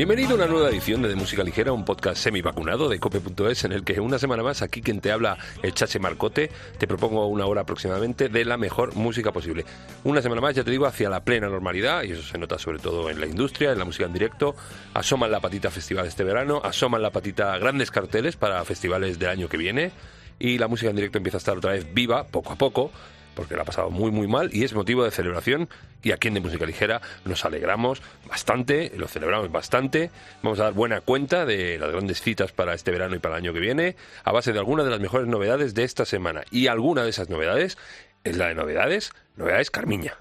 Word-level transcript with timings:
Bienvenido 0.00 0.30
a 0.30 0.36
una 0.36 0.46
nueva 0.46 0.70
edición 0.70 1.02
de, 1.02 1.08
de 1.08 1.14
Música 1.14 1.44
Ligera, 1.44 1.74
un 1.74 1.84
podcast 1.84 2.16
semi-vacunado 2.16 2.88
de 2.88 2.98
cope.es 2.98 3.64
en 3.64 3.72
el 3.72 3.84
que 3.84 4.00
una 4.00 4.18
semana 4.18 4.42
más 4.42 4.62
aquí 4.62 4.80
quien 4.80 5.02
te 5.02 5.12
habla 5.12 5.36
el 5.62 5.74
Chache 5.74 5.98
Marcote 5.98 6.50
te 6.78 6.86
propongo 6.86 7.26
una 7.26 7.44
hora 7.44 7.60
aproximadamente 7.60 8.30
de 8.30 8.46
la 8.46 8.56
mejor 8.56 8.94
música 8.94 9.30
posible. 9.30 9.66
Una 10.04 10.22
semana 10.22 10.40
más, 10.40 10.54
ya 10.56 10.64
te 10.64 10.70
digo, 10.70 10.86
hacia 10.86 11.10
la 11.10 11.22
plena 11.22 11.50
normalidad 11.50 12.02
y 12.04 12.12
eso 12.12 12.22
se 12.22 12.38
nota 12.38 12.58
sobre 12.58 12.78
todo 12.78 13.10
en 13.10 13.20
la 13.20 13.26
industria, 13.26 13.72
en 13.72 13.78
la 13.78 13.84
música 13.84 14.06
en 14.06 14.14
directo. 14.14 14.54
Asoman 14.94 15.30
la 15.30 15.40
patita 15.40 15.70
festival 15.70 16.06
este 16.06 16.24
verano, 16.24 16.62
asoman 16.64 17.02
la 17.02 17.10
patita 17.10 17.58
grandes 17.58 17.90
carteles 17.90 18.36
para 18.36 18.64
festivales 18.64 19.18
del 19.18 19.28
año 19.28 19.50
que 19.50 19.58
viene 19.58 19.92
y 20.38 20.56
la 20.56 20.66
música 20.66 20.88
en 20.88 20.96
directo 20.96 21.18
empieza 21.18 21.36
a 21.36 21.40
estar 21.40 21.58
otra 21.58 21.72
vez 21.72 21.92
viva 21.92 22.24
poco 22.24 22.54
a 22.54 22.56
poco 22.56 22.90
porque 23.34 23.54
lo 23.54 23.62
ha 23.62 23.64
pasado 23.64 23.90
muy 23.90 24.10
muy 24.10 24.26
mal 24.26 24.50
y 24.52 24.64
es 24.64 24.74
motivo 24.74 25.04
de 25.04 25.10
celebración. 25.10 25.68
Y 26.02 26.12
aquí 26.12 26.28
en 26.28 26.34
De 26.34 26.40
Música 26.40 26.64
Ligera 26.64 27.00
nos 27.24 27.44
alegramos 27.44 28.02
bastante, 28.26 28.92
lo 28.96 29.06
celebramos 29.06 29.52
bastante, 29.52 30.10
vamos 30.42 30.58
a 30.60 30.64
dar 30.64 30.72
buena 30.72 31.00
cuenta 31.00 31.44
de 31.44 31.78
las 31.78 31.90
grandes 31.90 32.22
citas 32.22 32.52
para 32.52 32.74
este 32.74 32.90
verano 32.90 33.16
y 33.16 33.18
para 33.18 33.36
el 33.36 33.44
año 33.44 33.52
que 33.52 33.60
viene 33.60 33.96
a 34.24 34.32
base 34.32 34.52
de 34.52 34.58
algunas 34.58 34.86
de 34.86 34.92
las 34.92 35.00
mejores 35.00 35.28
novedades 35.28 35.74
de 35.74 35.84
esta 35.84 36.04
semana. 36.04 36.42
Y 36.50 36.68
alguna 36.68 37.02
de 37.02 37.10
esas 37.10 37.28
novedades 37.28 37.76
es 38.24 38.36
la 38.36 38.48
de 38.48 38.54
novedades, 38.54 39.12
novedades 39.36 39.70
Carmiña. 39.70 40.16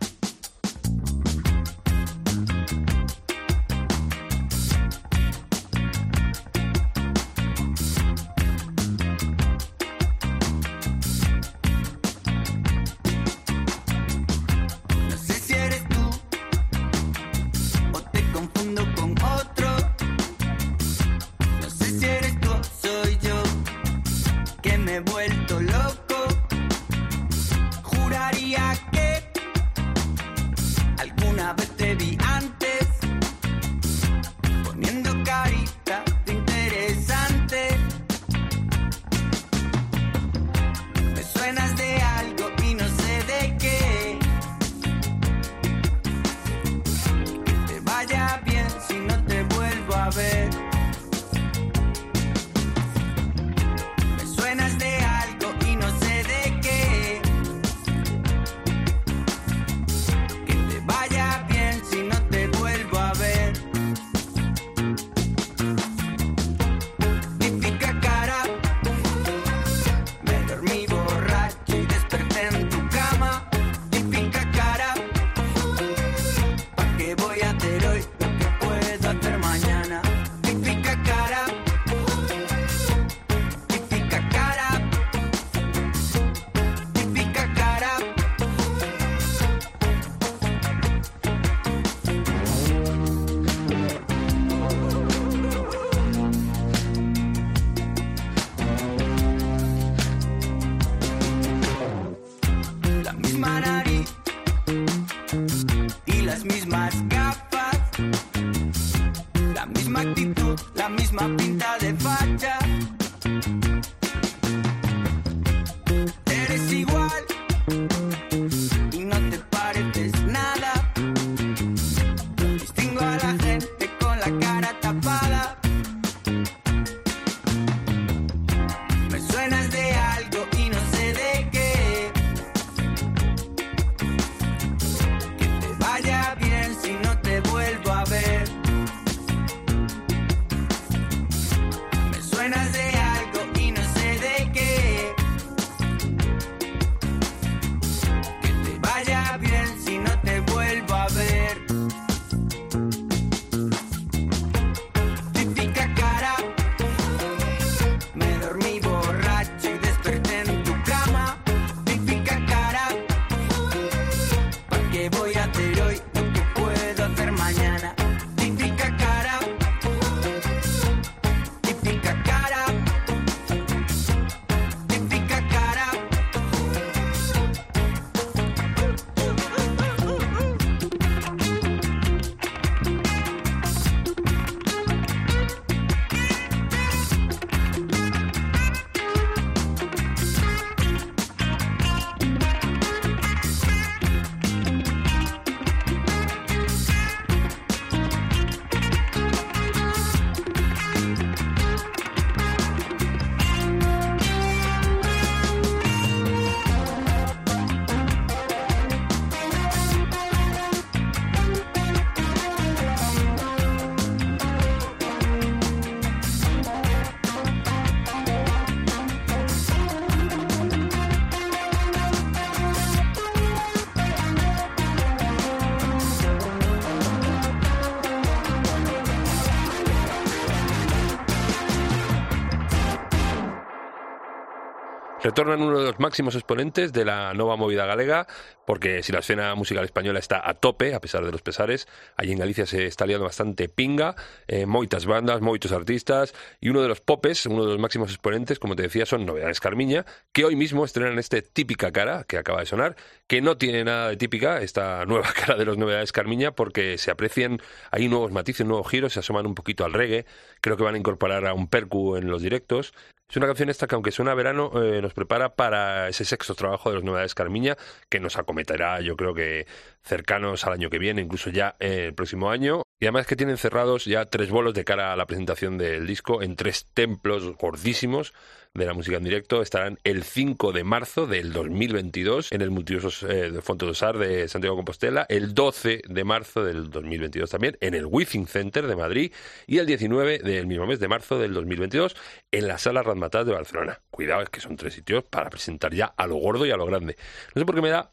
Retornan 235.30 235.62
uno 235.62 235.78
de 235.78 235.86
los 235.86 236.00
máximos 236.00 236.34
exponentes 236.34 236.92
de 236.92 237.06
la 237.06 237.36
nueva 237.36 237.56
movida 237.56 237.86
galega, 237.86 238.26
porque 238.70 239.02
si 239.02 239.12
la 239.12 239.18
escena 239.18 239.56
musical 239.56 239.84
española 239.84 240.20
está 240.20 240.48
a 240.48 240.54
tope, 240.54 240.94
a 240.94 241.02
pesar 241.02 241.26
de 241.26 241.32
los 241.32 241.42
pesares, 241.42 241.88
allí 242.16 242.34
en 242.34 242.38
Galicia 242.38 242.68
se 242.68 242.86
está 242.86 243.08
liando 243.08 243.26
bastante 243.26 243.68
pinga, 243.68 244.16
eh, 244.48 244.68
moitas 244.68 245.08
bandas, 245.08 245.42
moitos 245.42 245.72
artistas, 245.72 246.36
y 246.62 246.70
uno 246.70 246.84
de 246.84 246.88
los 246.88 247.02
popes, 247.02 247.48
uno 247.48 247.64
de 247.66 247.72
los 247.72 247.80
máximos 247.80 248.12
exponentes, 248.12 248.60
como 248.60 248.76
te 248.76 248.84
decía, 248.84 249.08
son 249.08 249.26
Novedades 249.26 249.60
Carmiña, 249.60 250.06
que 250.32 250.46
hoy 250.46 250.56
mismo 250.56 250.86
estrenan 250.86 251.18
este 251.18 251.42
típica 251.42 251.92
cara, 251.92 252.26
que 252.26 252.38
acaba 252.38 252.60
de 252.60 252.68
sonar, 252.68 252.96
que 253.26 253.42
no 253.42 253.58
tiene 253.58 253.84
nada 253.84 254.10
de 254.10 254.18
típica, 254.18 254.62
esta 254.62 255.04
nueva 255.08 255.34
cara 255.34 255.58
de 255.58 255.66
los 255.66 255.80
Novedades 255.80 256.12
Carmiña, 256.12 256.52
porque 256.52 257.00
se 257.00 257.10
aprecian, 257.10 257.60
hay 257.90 258.08
nuevos 258.08 258.32
matices, 258.32 258.68
nuevos 258.68 258.88
giros, 258.88 259.14
se 259.14 259.22
asoman 259.22 259.48
un 259.48 259.56
poquito 259.56 259.84
al 259.84 259.94
reggae, 259.94 260.28
creo 260.62 260.78
que 260.78 260.84
van 260.84 260.94
a 260.94 261.00
incorporar 261.00 261.48
a 261.48 261.56
un 261.56 261.70
percu 261.70 262.18
en 262.18 262.28
los 262.28 262.44
directos, 262.44 262.94
es 263.30 263.38
una 263.38 263.46
canción 263.46 263.70
esta 263.70 263.86
que, 263.86 263.94
aunque 263.94 264.12
suena 264.12 264.34
verano, 264.34 264.72
eh, 264.82 265.04
nos 265.04 265.14
prepara 265.14 265.54
para 265.54 266.10
ese 266.10 266.26
sexto 266.26 266.56
trabajo 266.56 266.90
de 266.90 266.96
los 266.96 267.04
Novedades 267.04 267.36
Carmiña, 267.36 267.78
que 268.10 268.20
nos 268.20 268.38
acometerá, 268.60 269.02
yo 269.02 269.16
creo 269.16 269.34
que 269.34 269.66
cercanos 270.04 270.66
al 270.66 270.74
año 270.74 270.90
que 270.90 271.00
viene, 271.00 271.22
incluso 271.22 271.50
ya 271.50 271.76
eh, 271.80 272.06
el 272.08 272.14
próximo 272.14 272.50
año. 272.50 272.84
Y 273.00 273.06
además 273.06 273.28
que 273.28 273.36
tienen 273.36 273.58
cerrados 273.58 274.06
ya 274.06 274.26
tres 274.26 274.50
bolos 274.50 274.74
de 274.74 274.84
cara 274.84 275.14
a 275.14 275.16
la 275.16 275.26
presentación 275.26 275.78
del 275.78 276.06
disco 276.06 276.42
en 276.42 276.56
tres 276.58 276.86
templos 276.94 277.56
gordísimos 277.58 278.34
de 278.74 278.86
la 278.86 278.94
música 278.94 279.18
en 279.18 279.24
directo. 279.24 279.62
Estarán 279.62 280.00
el 280.04 280.24
5 280.24 280.74
de 280.74 280.84
marzo 280.84 281.26
del 281.26 281.54
2022 281.54 282.52
en 282.52 282.62
el 282.62 282.72
Multiusos 282.72 283.24
eh, 283.24 283.52
de 283.52 283.62
Fonte 283.62 283.94
Sar 283.94 284.18
de 284.18 284.48
Santiago 284.48 284.76
Compostela, 284.76 285.26
el 285.30 285.54
12 285.54 286.02
de 286.08 286.24
marzo 286.24 286.64
del 286.64 286.90
2022 286.90 287.50
también 287.50 287.78
en 287.80 287.94
el 287.94 288.06
Withing 288.06 288.48
Center 288.48 288.86
de 288.86 288.96
Madrid 288.96 289.34
y 289.66 289.78
el 289.78 289.86
19 289.86 290.40
del 290.40 290.68
mismo 290.68 290.86
mes 290.86 291.00
de 291.00 291.08
marzo 291.08 291.40
del 291.40 291.54
2022 291.54 292.16
en 292.52 292.68
la 292.68 292.78
Sala 292.78 293.02
Radmatas 293.02 293.46
de 293.46 293.54
Barcelona. 293.54 294.02
Cuidado, 294.12 294.42
es 294.42 294.50
que 294.50 294.60
son 294.60 294.76
tres 294.76 294.94
sitios 294.94 295.24
para 295.24 295.50
presentar 295.50 295.94
ya 295.94 296.06
a 296.06 296.28
lo 296.28 296.36
gordo 296.36 296.66
y 296.66 296.72
a 296.72 296.78
lo 296.78 296.86
grande. 296.86 297.16
No 297.56 297.62
sé 297.62 297.66
por 297.66 297.76
qué 297.76 297.82
me 297.82 297.90
da 297.90 298.12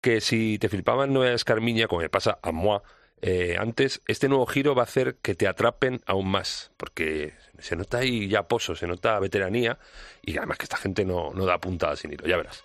que 0.00 0.20
si 0.20 0.58
te 0.58 0.68
flipaban 0.68 1.12
Nueva 1.12 1.34
Escarmiña, 1.34 1.88
como 1.88 2.02
me 2.02 2.08
pasa 2.08 2.38
a 2.42 2.52
moi, 2.52 2.80
eh, 3.20 3.56
antes, 3.58 4.00
este 4.06 4.28
nuevo 4.28 4.46
giro 4.46 4.74
va 4.74 4.82
a 4.82 4.84
hacer 4.84 5.16
que 5.16 5.34
te 5.34 5.48
atrapen 5.48 6.00
aún 6.06 6.30
más, 6.30 6.70
porque 6.76 7.34
se 7.58 7.74
nota 7.74 7.98
ahí 7.98 8.28
ya 8.28 8.46
pozo, 8.46 8.76
se 8.76 8.86
nota 8.86 9.18
veteranía, 9.18 9.78
y 10.22 10.36
además 10.38 10.58
que 10.58 10.64
esta 10.64 10.76
gente 10.76 11.04
no, 11.04 11.32
no 11.34 11.44
da 11.44 11.58
puntada 11.58 11.96
sin 11.96 12.12
hilo, 12.12 12.26
ya 12.26 12.36
verás. 12.36 12.62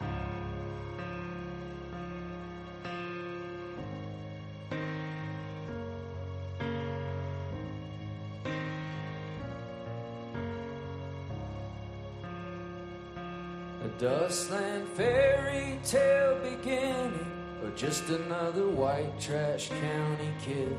Or 17.73 17.77
just 17.77 18.09
another 18.09 18.67
white 18.67 19.19
trash 19.19 19.69
county 19.69 20.29
kid. 20.43 20.75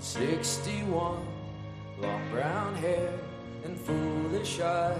61, 0.00 1.26
long 2.00 2.30
brown 2.30 2.74
hair 2.76 3.12
and 3.64 3.78
foolish 3.78 4.60
eyes. 4.60 4.96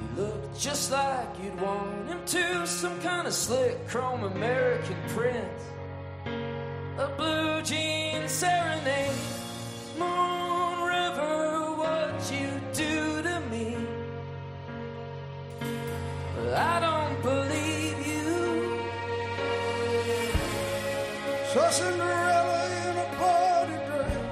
He 0.00 0.20
looked 0.20 0.58
just 0.58 0.92
like 0.92 1.28
you'd 1.42 1.60
want 1.60 2.08
him 2.08 2.24
to, 2.26 2.66
some 2.66 3.00
kind 3.00 3.26
of 3.26 3.34
slick 3.34 3.88
chrome 3.88 4.24
American 4.24 4.96
prince. 5.08 5.62
A 6.98 7.08
blue 7.16 7.62
jean 7.62 8.28
serenade, 8.28 8.69
Cinderella 21.70 22.60
in 22.88 22.96
a 22.96 23.08
party 23.16 23.76
dress. 23.86 24.22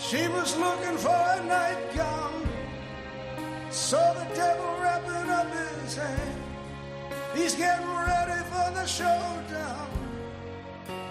She 0.00 0.28
was 0.28 0.56
looking 0.56 0.96
for 0.96 1.10
a 1.10 1.44
nightgown. 1.44 2.48
Saw 3.70 4.14
the 4.14 4.24
devil 4.34 4.76
wrapping 4.80 5.30
up 5.30 5.50
his 5.52 5.96
hand. 5.96 6.42
He's 7.34 7.54
getting 7.54 7.86
ready 7.86 8.40
for 8.50 8.70
the 8.72 8.86
showdown. 8.86 9.90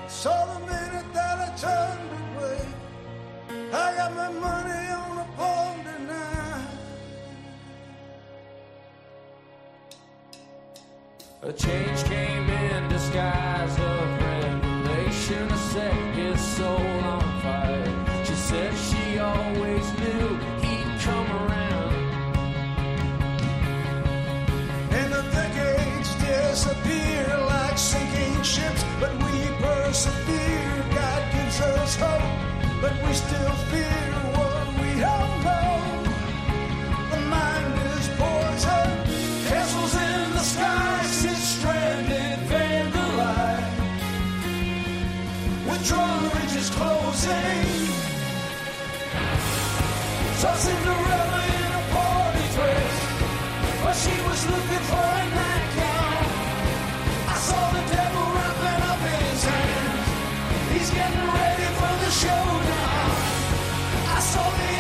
Saw 0.08 0.54
the 0.54 0.60
minute 0.66 1.14
that 1.14 1.38
I 1.40 1.56
turned 1.56 2.12
away. 2.38 2.66
I 3.72 3.96
got 3.96 4.16
my 4.16 4.30
money 4.32 4.88
on 4.90 5.18
a 5.20 5.28
pawn 5.38 5.84
tonight. 5.84 6.68
A 11.44 11.54
change 11.54 12.04
came 12.06 12.50
in 12.50 12.90
disguise 12.90 13.78
of 13.80 14.21
revelation. 15.32 15.52
A 15.52 15.58
set 15.58 16.16
his 16.16 16.40
soul 16.40 17.00
on 17.04 17.42
fire. 17.42 18.26
She 18.26 18.34
said 18.34 18.74
she 18.76 19.20
always 19.20 19.86
knew 20.00 20.38
he'd 20.62 21.00
come 21.02 21.32
around. 21.32 21.96
And 24.92 25.14
the 25.14 25.24
decades 25.32 26.16
disappear 26.16 27.38
like 27.48 27.78
sinking 27.78 28.44
ships, 28.44 28.84
but 29.00 29.14
we 29.24 29.48
persevere. 29.60 30.86
God 30.94 31.32
gives 31.34 31.62
us 31.62 31.96
hope, 31.96 32.82
but 32.82 32.94
we 33.06 33.14
still 33.14 33.56
fear 33.70 33.91
Saw 50.42 50.56
Cinderella 50.56 51.42
in 51.54 51.72
a 51.72 51.84
party 51.94 52.46
dress. 52.56 52.96
But 53.84 53.94
she 53.94 54.16
was 54.26 54.42
looking 54.50 54.84
for 54.90 55.06
a 55.22 55.26
nightgown. 55.38 56.26
I 57.30 57.38
saw 57.48 57.62
the 57.78 57.84
devil 57.94 58.26
wrapping 58.34 58.82
up 58.90 59.02
his 59.06 59.44
hands. 59.46 60.08
He's 60.74 60.90
getting 60.98 61.28
ready 61.38 61.68
for 61.78 61.94
the 62.04 62.12
showdown. 62.22 63.12
I 64.18 64.20
saw 64.32 64.46
the 64.58 64.72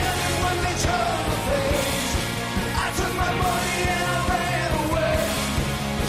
when 0.42 0.58
they 0.66 0.76
turned 0.82 1.26
the 1.30 1.38
page. 1.46 2.10
I 2.84 2.88
took 2.98 3.14
my 3.22 3.32
money 3.46 3.78
and 3.94 4.06
I 4.16 4.20
ran 4.34 4.72
away. 4.82 5.18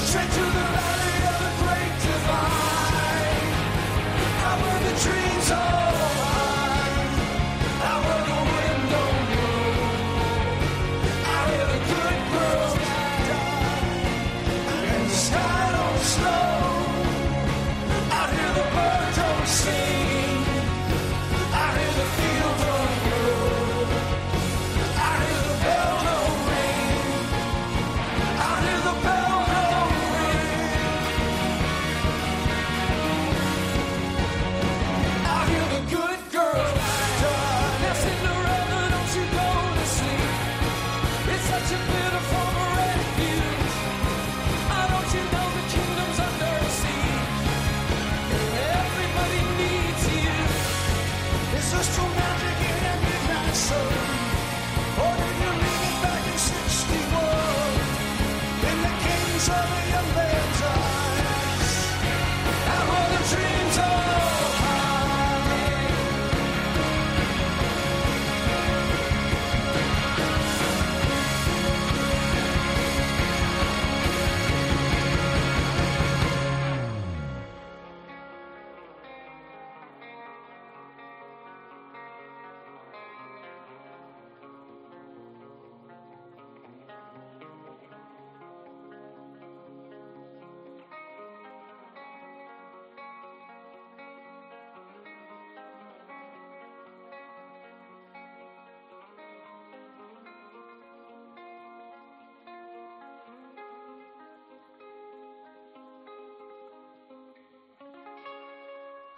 Straight 0.09 0.31
to 0.33 0.45
the 0.57 0.82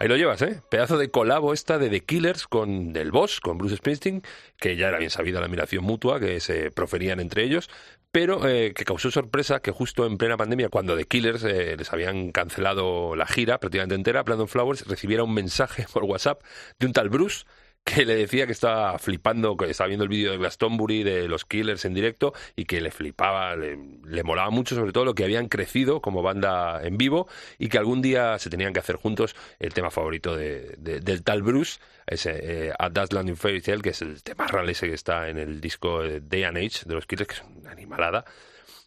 Ahí 0.04 0.08
lo 0.08 0.18
llevas, 0.18 0.42
¿eh? 0.42 0.60
Pedazo 0.68 0.98
de 0.98 1.10
colabo 1.10 1.54
esta 1.54 1.78
de 1.78 1.88
The 1.88 2.00
Killers 2.00 2.46
con 2.46 2.92
del 2.92 3.10
Boss, 3.10 3.40
con 3.40 3.56
Bruce 3.56 3.76
Springsteen, 3.76 4.20
que 4.58 4.76
ya 4.76 4.88
era 4.88 4.98
bien 4.98 5.08
sabida 5.08 5.40
la 5.40 5.46
admiración 5.46 5.82
mutua 5.82 6.20
que 6.20 6.40
se 6.40 6.70
proferían 6.70 7.20
entre 7.20 7.42
ellos, 7.42 7.70
pero 8.12 8.46
eh, 8.46 8.74
que 8.76 8.84
causó 8.84 9.10
sorpresa 9.10 9.60
que 9.60 9.70
justo 9.70 10.04
en 10.04 10.18
plena 10.18 10.36
pandemia, 10.36 10.68
cuando 10.68 10.94
The 10.94 11.06
Killers 11.06 11.42
eh, 11.44 11.76
les 11.78 11.90
habían 11.90 12.32
cancelado 12.32 13.16
la 13.16 13.26
gira 13.26 13.60
prácticamente 13.60 13.94
entera, 13.94 14.22
Brandon 14.24 14.46
Flowers 14.46 14.86
recibiera 14.86 15.24
un 15.24 15.32
mensaje 15.32 15.86
por 15.94 16.04
WhatsApp 16.04 16.42
de 16.78 16.84
un 16.84 16.92
tal 16.92 17.08
Bruce 17.08 17.46
que 17.84 18.06
le 18.06 18.16
decía 18.16 18.46
que 18.46 18.52
estaba 18.52 18.98
flipando, 18.98 19.56
que 19.56 19.68
estaba 19.70 19.88
viendo 19.88 20.04
el 20.04 20.08
vídeo 20.08 20.32
de 20.32 20.38
Glastonbury 20.38 21.02
de 21.02 21.28
los 21.28 21.44
Killers 21.44 21.84
en 21.84 21.92
directo 21.92 22.32
y 22.56 22.64
que 22.64 22.80
le 22.80 22.90
flipaba, 22.90 23.54
le, 23.56 23.78
le, 24.06 24.22
molaba 24.22 24.48
mucho 24.50 24.74
sobre 24.74 24.92
todo 24.92 25.04
lo 25.04 25.14
que 25.14 25.22
habían 25.22 25.48
crecido 25.48 26.00
como 26.00 26.22
banda 26.22 26.80
en 26.82 26.96
vivo 26.96 27.28
y 27.58 27.68
que 27.68 27.76
algún 27.76 28.00
día 28.00 28.38
se 28.38 28.48
tenían 28.48 28.72
que 28.72 28.80
hacer 28.80 28.96
juntos 28.96 29.36
el 29.58 29.74
tema 29.74 29.90
favorito 29.90 30.34
de, 30.34 30.76
de, 30.78 31.00
del 31.00 31.22
tal 31.22 31.42
Bruce, 31.42 31.78
ese 32.06 32.68
eh, 32.68 32.72
A 32.78 32.88
Dust 32.88 33.12
Landing 33.12 33.36
Fairy 33.36 33.60
Tale, 33.60 33.82
que 33.82 33.90
es 33.90 34.00
el 34.00 34.22
tema 34.22 34.46
real 34.46 34.68
ese 34.70 34.88
que 34.88 34.94
está 34.94 35.28
en 35.28 35.38
el 35.38 35.60
disco 35.60 36.02
Day 36.02 36.44
and 36.44 36.56
Age 36.56 36.86
de 36.86 36.94
los 36.94 37.06
Killers, 37.06 37.28
que 37.28 37.34
es 37.34 37.42
una 37.42 37.70
animalada. 37.70 38.24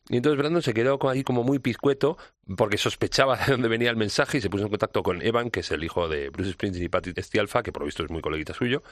Y 0.10 0.18
entonces 0.18 0.38
Brandon 0.38 0.62
se 0.62 0.74
quedó 0.74 1.00
ahí 1.10 1.24
como 1.24 1.44
muy 1.44 1.60
piscueto 1.60 2.18
porque 2.56 2.78
sospechaba 2.78 3.38
de 3.46 3.52
dónde 3.52 3.68
venía 3.68 3.90
el 3.90 3.98
mensaje 3.98 4.38
y 4.38 4.42
se 4.42 4.50
puso 4.50 4.64
en 4.64 4.70
contacto 4.70 5.04
con 5.04 5.22
Evan, 5.22 5.52
que 5.52 5.62
es 5.62 5.72
el 5.72 5.84
hijo 5.84 6.08
de 6.08 6.30
Bruce 6.30 6.54
Springsteen 6.54 6.86
y 6.86 6.90
Patty 6.90 7.12
Estialfa, 7.16 7.64
que 7.64 7.72
por 7.72 7.82
lo 7.82 7.86
visto 7.88 8.04
es 8.04 8.10
muy 8.10 8.22
coleguita 8.22 8.54
suyo, 8.54 8.84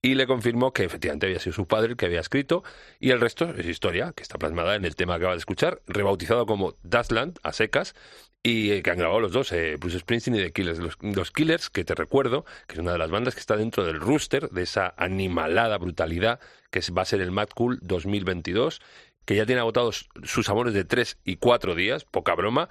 y 0.00 0.14
le 0.14 0.26
confirmó 0.26 0.72
que 0.72 0.84
efectivamente 0.84 1.26
había 1.26 1.38
sido 1.38 1.54
su 1.54 1.66
padre 1.66 1.92
el 1.92 1.96
que 1.96 2.06
había 2.06 2.20
escrito 2.20 2.64
y 2.98 3.10
el 3.10 3.20
resto 3.20 3.54
es 3.56 3.66
historia 3.66 4.12
que 4.14 4.22
está 4.22 4.38
plasmada 4.38 4.74
en 4.74 4.84
el 4.84 4.96
tema 4.96 5.14
que 5.14 5.18
acaba 5.18 5.34
de 5.34 5.38
escuchar, 5.38 5.80
rebautizado 5.86 6.46
como 6.46 6.76
Dustland 6.82 7.38
a 7.42 7.52
secas 7.52 7.94
y 8.42 8.82
que 8.82 8.90
han 8.90 8.98
grabado 8.98 9.20
los 9.20 9.30
dos, 9.30 9.52
eh, 9.52 9.76
Bruce 9.78 10.00
Springsteen 10.00 10.36
y 10.36 10.40
The 10.40 10.52
Killers. 10.52 10.80
Los, 10.80 10.98
los, 11.00 11.30
Killers, 11.30 11.70
que 11.70 11.84
te 11.84 11.94
recuerdo, 11.94 12.44
que 12.66 12.74
es 12.74 12.80
una 12.80 12.90
de 12.90 12.98
las 12.98 13.10
bandas 13.10 13.34
que 13.34 13.40
está 13.40 13.56
dentro 13.56 13.84
del 13.84 14.00
rooster 14.00 14.50
de 14.50 14.62
esa 14.62 14.94
animalada 14.96 15.78
brutalidad 15.78 16.40
que 16.72 16.80
va 16.96 17.02
a 17.02 17.04
ser 17.04 17.20
el 17.20 17.30
Mad 17.30 17.50
Cool 17.54 17.78
2022 17.82 18.80
que 19.24 19.36
ya 19.36 19.46
tiene 19.46 19.60
agotados 19.60 20.08
sus 20.24 20.48
amores 20.48 20.74
de 20.74 20.84
tres 20.84 21.18
y 21.24 21.36
cuatro 21.36 21.74
días, 21.74 22.04
poca 22.04 22.34
broma, 22.34 22.68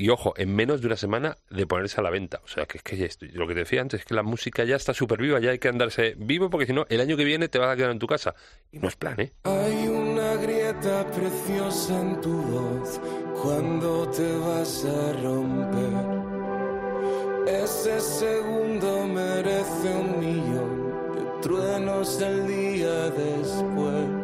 y 0.00 0.08
ojo, 0.08 0.32
en 0.38 0.56
menos 0.56 0.80
de 0.80 0.86
una 0.86 0.96
semana 0.96 1.36
de 1.50 1.66
ponerse 1.66 2.00
a 2.00 2.02
la 2.02 2.08
venta. 2.08 2.40
O 2.42 2.48
sea, 2.48 2.64
que 2.64 2.78
es 2.78 2.82
que 2.82 3.28
lo 3.34 3.46
que 3.46 3.52
te 3.52 3.60
decía 3.60 3.82
antes 3.82 4.00
es 4.00 4.06
que 4.06 4.14
la 4.14 4.22
música 4.22 4.64
ya 4.64 4.76
está 4.76 4.94
súper 4.94 5.20
viva, 5.20 5.40
ya 5.40 5.50
hay 5.50 5.58
que 5.58 5.68
andarse 5.68 6.14
vivo 6.16 6.48
porque 6.48 6.64
si 6.64 6.72
no, 6.72 6.86
el 6.88 7.02
año 7.02 7.18
que 7.18 7.24
viene 7.24 7.48
te 7.48 7.58
vas 7.58 7.68
a 7.68 7.76
quedar 7.76 7.90
en 7.90 7.98
tu 7.98 8.06
casa. 8.06 8.34
Y 8.72 8.78
no 8.78 8.88
es 8.88 8.96
plan, 8.96 9.20
¿eh? 9.20 9.34
Hay 9.44 9.88
una 9.88 10.36
grieta 10.36 11.06
preciosa 11.10 12.00
en 12.00 12.18
tu 12.22 12.32
voz 12.32 12.98
cuando 13.42 14.08
te 14.10 14.36
vas 14.38 14.86
a 14.86 15.12
romper. 15.22 16.30
Ese 17.46 18.00
segundo 18.00 19.06
merece 19.06 19.88
un 19.88 20.18
millón 20.18 20.92
de 21.14 21.42
truenos 21.42 22.18
día 22.18 23.10
después. 23.10 24.19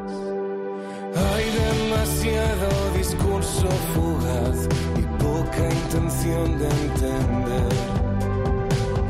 Hay 1.16 1.44
demasiado 1.50 2.68
discurso 2.94 3.68
fugaz 3.94 4.68
y 4.98 5.02
poca 5.22 5.62
intención 5.72 6.58
de 6.58 6.68
entender. 6.68 7.72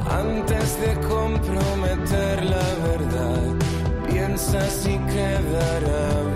Antes 0.09 0.81
de 0.81 0.95
comprometer 1.09 2.45
la 2.45 2.69
verdad, 2.89 3.55
piensa 4.09 4.61
si 4.71 4.99
quedará 4.99 6.36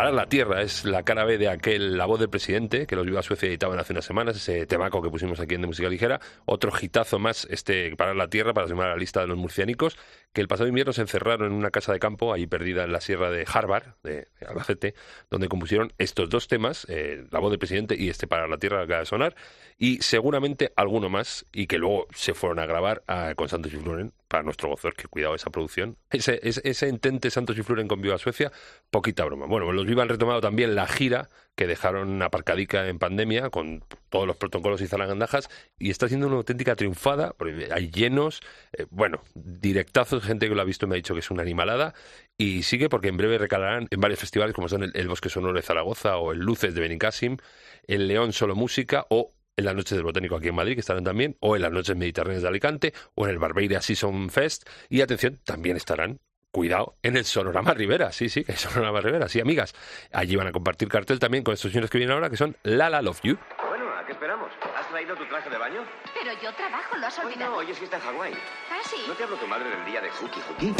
Parar 0.00 0.14
la 0.14 0.30
Tierra 0.30 0.62
es 0.62 0.86
la 0.86 1.02
cara 1.02 1.26
B 1.26 1.36
de 1.36 1.50
aquel 1.50 1.98
La 1.98 2.06
Voz 2.06 2.18
del 2.18 2.30
Presidente, 2.30 2.86
que 2.86 2.96
los 2.96 3.04
Viva 3.04 3.20
Suecia 3.20 3.50
editaban 3.50 3.78
hace 3.78 3.92
unas 3.92 4.06
semanas, 4.06 4.34
ese 4.34 4.64
temaco 4.64 5.02
que 5.02 5.10
pusimos 5.10 5.40
aquí 5.40 5.56
en 5.56 5.60
De 5.60 5.66
Música 5.66 5.90
Ligera. 5.90 6.22
Otro 6.46 6.72
hitazo 6.80 7.18
más, 7.18 7.46
este 7.50 7.94
Parar 7.96 8.16
la 8.16 8.28
Tierra, 8.28 8.54
para 8.54 8.66
sumar 8.66 8.86
a 8.86 8.90
la 8.92 8.96
lista 8.96 9.20
de 9.20 9.26
los 9.26 9.36
murciánicos, 9.36 9.98
que 10.32 10.40
el 10.40 10.48
pasado 10.48 10.70
invierno 10.70 10.94
se 10.94 11.02
encerraron 11.02 11.48
en 11.48 11.52
una 11.52 11.70
casa 11.70 11.92
de 11.92 11.98
campo, 11.98 12.32
ahí 12.32 12.46
perdida 12.46 12.84
en 12.84 12.92
la 12.92 13.02
sierra 13.02 13.30
de 13.30 13.44
Harvard, 13.46 13.88
de 14.02 14.28
Albacete, 14.48 14.94
donde 15.28 15.48
compusieron 15.48 15.92
estos 15.98 16.30
dos 16.30 16.48
temas, 16.48 16.86
eh, 16.88 17.26
La 17.30 17.38
Voz 17.38 17.50
del 17.50 17.58
Presidente 17.58 17.94
y 17.94 18.08
este 18.08 18.26
Parar 18.26 18.48
la 18.48 18.56
Tierra 18.56 18.78
que 18.78 18.84
acaba 18.84 19.00
de 19.00 19.06
sonar, 19.06 19.34
y 19.82 19.96
seguramente 20.02 20.74
alguno 20.76 21.08
más, 21.08 21.46
y 21.54 21.66
que 21.66 21.78
luego 21.78 22.06
se 22.14 22.34
fueron 22.34 22.58
a 22.58 22.66
grabar 22.66 23.02
a- 23.06 23.34
con 23.34 23.48
Santos 23.48 23.72
y 23.72 23.78
Fluren, 23.78 24.12
para 24.28 24.42
nuestro 24.42 24.68
gozo, 24.68 24.92
que 24.92 25.08
cuidado 25.08 25.34
esa 25.34 25.48
producción. 25.48 25.96
Ese, 26.10 26.38
ese, 26.42 26.88
entente 26.88 27.30
Santos 27.30 27.56
y 27.56 27.62
Fluren 27.62 27.88
con 27.88 28.02
Viva 28.02 28.18
Suecia, 28.18 28.52
poquita 28.90 29.24
broma. 29.24 29.46
Bueno, 29.46 29.72
los 29.72 29.86
Viva 29.86 30.02
han 30.02 30.10
retomado 30.10 30.42
también 30.42 30.74
la 30.74 30.86
gira 30.86 31.30
que 31.56 31.66
dejaron 31.66 32.20
aparcadica 32.20 32.86
en 32.88 32.98
pandemia 32.98 33.48
con 33.48 33.82
todos 34.10 34.26
los 34.26 34.36
protocolos 34.36 34.82
y 34.82 34.86
zarangandajas 34.86 35.48
y 35.78 35.88
está 35.88 36.08
siendo 36.08 36.26
una 36.26 36.36
auténtica 36.36 36.76
triunfada, 36.76 37.32
porque 37.32 37.70
hay 37.72 37.90
llenos, 37.90 38.40
eh, 38.74 38.84
bueno, 38.90 39.22
directazos, 39.34 40.22
gente 40.22 40.46
que 40.48 40.54
lo 40.54 40.60
ha 40.60 40.64
visto 40.64 40.86
me 40.88 40.94
ha 40.94 40.96
dicho 40.96 41.14
que 41.14 41.20
es 41.20 41.30
una 41.30 41.40
animalada 41.42 41.94
y 42.36 42.64
sigue 42.64 42.90
porque 42.90 43.08
en 43.08 43.16
breve 43.16 43.38
recalarán 43.38 43.88
en 43.90 44.00
varios 44.00 44.20
festivales 44.20 44.54
como 44.54 44.68
son 44.68 44.82
el, 44.82 44.92
el 44.94 45.08
Bosque 45.08 45.30
Sonoro 45.30 45.54
de 45.54 45.62
Zaragoza 45.62 46.18
o 46.18 46.32
el 46.32 46.38
Luces 46.38 46.74
de 46.74 46.82
Benicassim, 46.82 47.38
el 47.86 48.08
León 48.08 48.34
Solo 48.34 48.54
Música 48.54 49.06
o 49.08 49.32
en 49.56 49.64
las 49.64 49.74
noches 49.74 49.92
del 49.92 50.04
Botánico 50.04 50.36
aquí 50.36 50.48
en 50.48 50.54
Madrid, 50.54 50.74
que 50.74 50.80
estarán 50.80 51.04
también, 51.04 51.36
o 51.40 51.56
en 51.56 51.62
las 51.62 51.72
noches 51.72 51.96
mediterráneas 51.96 52.42
de 52.42 52.48
Alicante, 52.48 52.94
o 53.14 53.24
en 53.24 53.30
el 53.32 53.38
Barbeira 53.38 53.80
Season 53.82 54.30
Fest, 54.30 54.68
y 54.88 55.00
atención, 55.00 55.40
también 55.44 55.76
estarán 55.76 56.20
Cuidado, 56.52 56.96
en 57.04 57.16
el 57.16 57.24
Sonorama 57.24 57.74
Rivera, 57.74 58.10
sí, 58.10 58.28
sí, 58.28 58.42
que 58.42 58.52
es 58.52 58.60
Sonorama 58.60 59.00
Rivera, 59.00 59.28
sí, 59.28 59.40
amigas. 59.40 59.72
Allí 60.12 60.34
van 60.34 60.48
a 60.48 60.52
compartir 60.52 60.88
cartel 60.88 61.20
también 61.20 61.44
con 61.44 61.54
estos 61.54 61.70
señores 61.70 61.90
que 61.90 61.98
vienen 61.98 62.14
ahora, 62.14 62.28
que 62.28 62.36
son 62.36 62.56
Lala 62.64 63.00
Love 63.02 63.20
You. 63.22 63.38
Bueno, 63.68 63.88
¿a 63.96 64.04
qué 64.04 64.12
esperamos? 64.12 64.50
¿Has 64.76 64.88
traído 64.88 65.14
tu 65.14 65.24
traje 65.26 65.48
de 65.48 65.56
baño? 65.56 65.84
Pero 66.12 66.32
yo 66.42 66.52
trabajo, 66.54 66.96
¿lo 66.96 67.06
has 67.06 67.18
Hoy 67.20 67.26
olvidado? 67.26 67.52
no, 67.52 67.56
hoy 67.58 67.70
es 67.70 67.78
fiesta 67.78 67.98
en 67.98 68.02
Hawái. 68.02 68.32
¿Ah, 68.68 68.80
sí? 68.82 68.96
¿No 69.06 69.14
te 69.14 69.22
habló 69.22 69.36
tu 69.36 69.46
madre 69.46 69.70
del 69.70 69.84
día 69.84 70.00
de 70.00 70.10
Hooky 70.10 70.40
Hooky? 70.40 70.74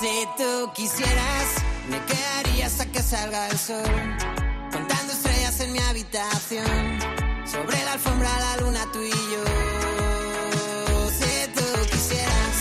Si 0.00 0.28
tú 0.36 0.70
quisieras, 0.74 1.56
me 1.90 1.98
quedaría 2.04 2.66
hasta 2.66 2.86
que 2.86 3.02
salga 3.02 3.48
el 3.48 3.58
sol, 3.58 3.82
contando 4.70 5.12
estrellas 5.12 5.58
en 5.58 5.72
mi 5.72 5.80
habitación, 5.80 7.00
sobre 7.44 7.82
la 7.84 7.94
alfombra 7.94 8.30
la 8.38 8.56
luna 8.62 8.80
tú 8.92 9.02
y 9.02 9.10
yo. 9.10 9.44
Si 11.18 11.50
tú 11.50 11.64
quisieras, 11.90 12.56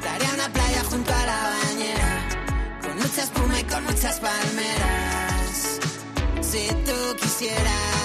te 0.00 0.08
haría 0.08 0.30
una 0.34 0.52
playa 0.52 0.84
junto 0.84 1.12
a 1.12 1.26
la 1.26 1.56
bañera, 1.58 2.28
con 2.82 2.96
mucha 2.98 3.22
espuma 3.24 3.58
y 3.58 3.64
con 3.64 3.84
muchas 3.84 4.20
palmeras. 4.20 5.80
Si 6.40 6.68
tú 6.68 7.16
quisieras, 7.20 7.95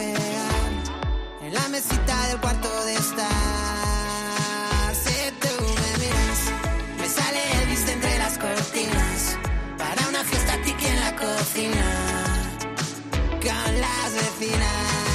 En 0.00 1.52
la 1.52 1.68
mesita 1.70 2.28
del 2.28 2.38
cuarto 2.40 2.68
de 2.84 2.94
estar. 2.94 3.26
Si 4.94 5.32
tú 5.40 5.48
me 5.64 6.04
miras, 6.04 6.40
me 7.00 7.08
sale 7.08 7.62
Elvis 7.62 7.84
de 7.84 7.92
entre 7.94 8.18
las 8.18 8.38
cortinas. 8.38 9.36
Para 9.76 10.08
una 10.08 10.22
fiesta 10.22 10.56
tiki 10.62 10.86
en 10.86 11.00
la 11.00 11.16
cocina. 11.16 11.84
Con 13.42 13.80
las 13.80 14.14
vecinas. 14.14 15.07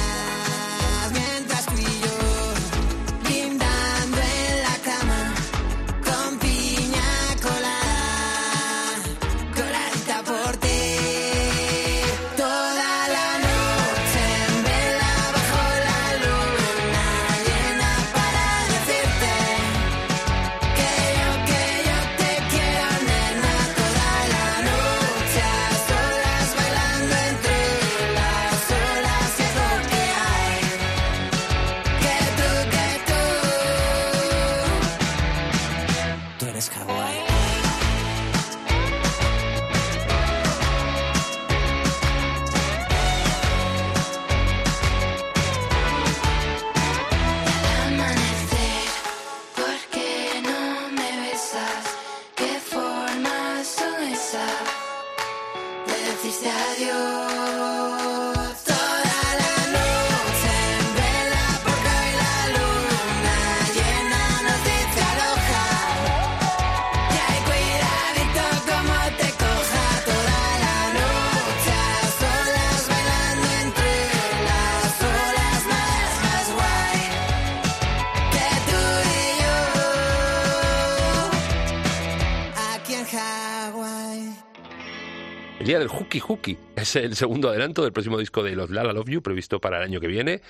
Del 85.78 85.88
Hooky 85.88 86.20
Hooky 86.20 86.56
es 86.76 86.96
el 86.96 87.16
segundo 87.16 87.48
adelanto 87.48 87.82
del 87.82 87.92
próximo 87.92 88.18
disco 88.18 88.42
de 88.42 88.54
los 88.54 88.70
Lala 88.70 88.92
Love 88.92 89.08
You, 89.08 89.22
previsto 89.22 89.60
para 89.60 89.78
el 89.78 89.84
año 89.84 90.00
que 90.00 90.06
viene, 90.06 90.40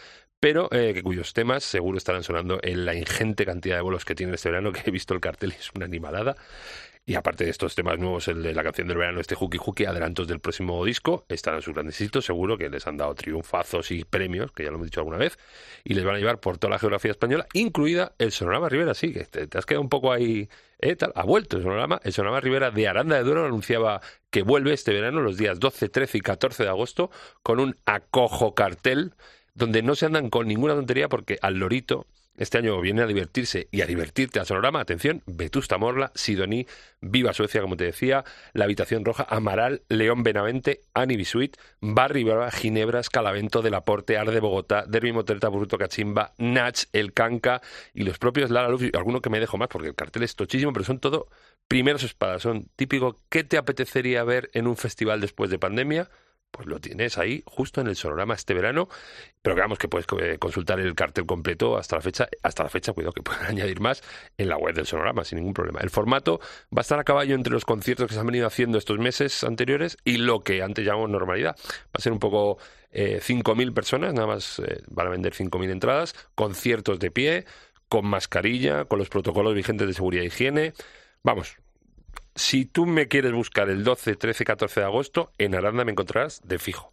pero 0.40 0.68
eh, 0.72 1.00
cuyos 1.02 1.32
temas 1.32 1.64
seguro 1.64 1.96
estarán 1.96 2.22
sonando 2.22 2.58
en 2.62 2.84
la 2.84 2.94
ingente 2.94 3.46
cantidad 3.46 3.76
de 3.76 3.82
bolos 3.82 4.04
que 4.04 4.14
tienen 4.14 4.34
este 4.34 4.50
verano, 4.50 4.72
que 4.72 4.82
he 4.84 4.90
visto 4.90 5.14
el 5.14 5.20
cartel 5.20 5.54
es 5.58 5.70
una 5.74 5.86
animalada. 5.86 6.36
Y 7.06 7.16
aparte 7.16 7.44
de 7.44 7.50
estos 7.50 7.74
temas 7.74 7.98
nuevos, 7.98 8.28
el 8.28 8.42
de 8.42 8.54
la 8.54 8.62
canción 8.62 8.88
del 8.88 8.96
verano, 8.96 9.20
este 9.20 9.34
Hooky 9.34 9.58
Hooky, 9.58 9.84
adelantos 9.84 10.26
del 10.26 10.40
próximo 10.40 10.82
disco, 10.86 11.26
estarán 11.28 11.60
sus 11.60 11.74
grandes 11.74 12.00
éxitos, 12.00 12.24
seguro 12.24 12.56
que 12.56 12.70
les 12.70 12.86
han 12.86 12.96
dado 12.96 13.14
triunfazos 13.14 13.90
y 13.90 14.04
premios, 14.04 14.52
que 14.52 14.64
ya 14.64 14.70
lo 14.70 14.76
hemos 14.76 14.86
dicho 14.86 15.00
alguna 15.00 15.18
vez, 15.18 15.38
y 15.84 15.92
les 15.92 16.02
van 16.02 16.14
a 16.14 16.18
llevar 16.18 16.40
por 16.40 16.56
toda 16.56 16.70
la 16.70 16.78
geografía 16.78 17.10
española, 17.10 17.46
incluida 17.52 18.14
el 18.16 18.32
Sonorama 18.32 18.70
Rivera, 18.70 18.94
sí, 18.94 19.12
que 19.12 19.24
te, 19.24 19.46
te 19.46 19.58
has 19.58 19.66
quedado 19.66 19.82
un 19.82 19.90
poco 19.90 20.12
ahí, 20.12 20.48
eh, 20.78 20.96
tal, 20.96 21.12
ha 21.14 21.24
vuelto 21.24 21.58
el 21.58 21.62
Sonorama, 21.62 22.00
el 22.04 22.14
Sonorama 22.14 22.40
Rivera 22.40 22.70
de 22.70 22.88
Aranda 22.88 23.16
de 23.16 23.22
Duero 23.22 23.44
anunciaba 23.44 24.00
que 24.30 24.40
vuelve 24.40 24.72
este 24.72 24.94
verano, 24.94 25.20
los 25.20 25.36
días 25.36 25.60
12, 25.60 25.90
13 25.90 26.16
y 26.16 26.20
14 26.22 26.62
de 26.62 26.68
agosto, 26.70 27.10
con 27.42 27.60
un 27.60 27.76
acojo 27.84 28.54
cartel, 28.54 29.12
donde 29.52 29.82
no 29.82 29.94
se 29.94 30.06
andan 30.06 30.30
con 30.30 30.48
ninguna 30.48 30.72
tontería, 30.74 31.10
porque 31.10 31.38
al 31.42 31.58
lorito 31.58 32.06
Este 32.36 32.58
año 32.58 32.80
viene 32.80 33.02
a 33.02 33.06
divertirse 33.06 33.68
y 33.70 33.82
a 33.82 33.86
divertirte 33.86 34.40
al 34.40 34.46
sonorama. 34.46 34.80
Atención, 34.80 35.22
Vetusta 35.26 35.78
Morla, 35.78 36.10
Sidoní, 36.16 36.66
Viva 37.00 37.32
Suecia, 37.32 37.60
como 37.60 37.76
te 37.76 37.84
decía, 37.84 38.24
La 38.52 38.64
Habitación 38.64 39.04
Roja, 39.04 39.24
Amaral, 39.28 39.82
León 39.88 40.24
Benavente, 40.24 40.80
Annie 40.94 41.16
Bisuit, 41.16 41.56
Barry 41.80 42.24
Brava, 42.24 42.50
Ginebra, 42.50 42.98
Escalavento, 42.98 43.62
Del 43.62 43.74
Aporte, 43.74 44.18
Arde 44.18 44.40
Bogotá, 44.40 44.84
Derby 44.84 45.12
Motelta, 45.12 45.48
Bruto 45.48 45.78
Cachimba, 45.78 46.32
Nach, 46.38 46.86
El 46.92 47.12
Canca 47.12 47.62
y 47.92 48.02
los 48.02 48.18
propios 48.18 48.50
Lara 48.50 48.68
Luz. 48.68 48.82
Y 48.82 48.90
alguno 48.96 49.20
que 49.20 49.30
me 49.30 49.38
dejo 49.38 49.56
más 49.56 49.68
porque 49.68 49.88
el 49.88 49.94
cartel 49.94 50.24
es 50.24 50.34
tochísimo, 50.34 50.72
pero 50.72 50.84
son 50.84 50.98
todo 50.98 51.28
primeros 51.68 52.02
espadas. 52.02 52.42
Son 52.42 52.66
típico. 52.74 53.16
¿Qué 53.28 53.44
te 53.44 53.58
apetecería 53.58 54.24
ver 54.24 54.50
en 54.54 54.66
un 54.66 54.76
festival 54.76 55.20
después 55.20 55.50
de 55.50 55.60
pandemia? 55.60 56.10
Pues 56.54 56.68
lo 56.68 56.78
tienes 56.78 57.18
ahí 57.18 57.42
justo 57.46 57.80
en 57.80 57.88
el 57.88 57.96
sonorama 57.96 58.34
este 58.34 58.54
verano. 58.54 58.88
Pero 59.42 59.56
veamos 59.56 59.76
que 59.76 59.88
puedes 59.88 60.06
eh, 60.20 60.38
consultar 60.38 60.78
el 60.78 60.94
cartel 60.94 61.26
completo 61.26 61.76
hasta 61.76 61.96
la 61.96 62.02
fecha, 62.02 62.28
hasta 62.42 62.62
la 62.62 62.68
fecha, 62.68 62.92
cuidado 62.92 63.12
que 63.12 63.22
pueden 63.24 63.44
añadir 63.44 63.80
más 63.80 64.02
en 64.38 64.48
la 64.48 64.56
web 64.56 64.74
del 64.74 64.86
sonorama 64.86 65.24
sin 65.24 65.38
ningún 65.38 65.52
problema. 65.52 65.80
El 65.80 65.90
formato 65.90 66.38
va 66.74 66.78
a 66.78 66.80
estar 66.82 66.98
a 66.98 67.04
caballo 67.04 67.34
entre 67.34 67.52
los 67.52 67.64
conciertos 67.64 68.06
que 68.06 68.14
se 68.14 68.20
han 68.20 68.26
venido 68.26 68.46
haciendo 68.46 68.78
estos 68.78 68.98
meses 68.98 69.42
anteriores 69.42 69.98
y 70.04 70.18
lo 70.18 70.40
que 70.40 70.62
antes 70.62 70.86
llamamos 70.86 71.10
normalidad. 71.10 71.56
Va 71.58 71.94
a 71.94 72.00
ser 72.00 72.12
un 72.12 72.20
poco 72.20 72.58
eh, 72.92 73.20
5.000 73.20 73.74
personas, 73.74 74.14
nada 74.14 74.28
más 74.28 74.60
eh, 74.60 74.82
van 74.86 75.08
a 75.08 75.10
vender 75.10 75.34
5.000 75.34 75.70
entradas, 75.70 76.14
conciertos 76.36 77.00
de 77.00 77.10
pie, 77.10 77.44
con 77.88 78.06
mascarilla, 78.06 78.84
con 78.84 79.00
los 79.00 79.08
protocolos 79.08 79.54
vigentes 79.54 79.88
de 79.88 79.94
seguridad 79.94 80.22
e 80.22 80.28
higiene. 80.28 80.72
Vamos, 81.24 81.56
si 82.34 82.64
tú 82.64 82.86
me 82.86 83.08
quieres 83.08 83.32
buscar 83.32 83.70
el 83.70 83.84
12, 83.84 84.16
13, 84.16 84.44
14 84.44 84.80
de 84.80 84.86
agosto, 84.86 85.32
en 85.38 85.54
Aranda 85.54 85.84
me 85.84 85.92
encontrarás 85.92 86.40
de 86.44 86.58
fijo. 86.58 86.92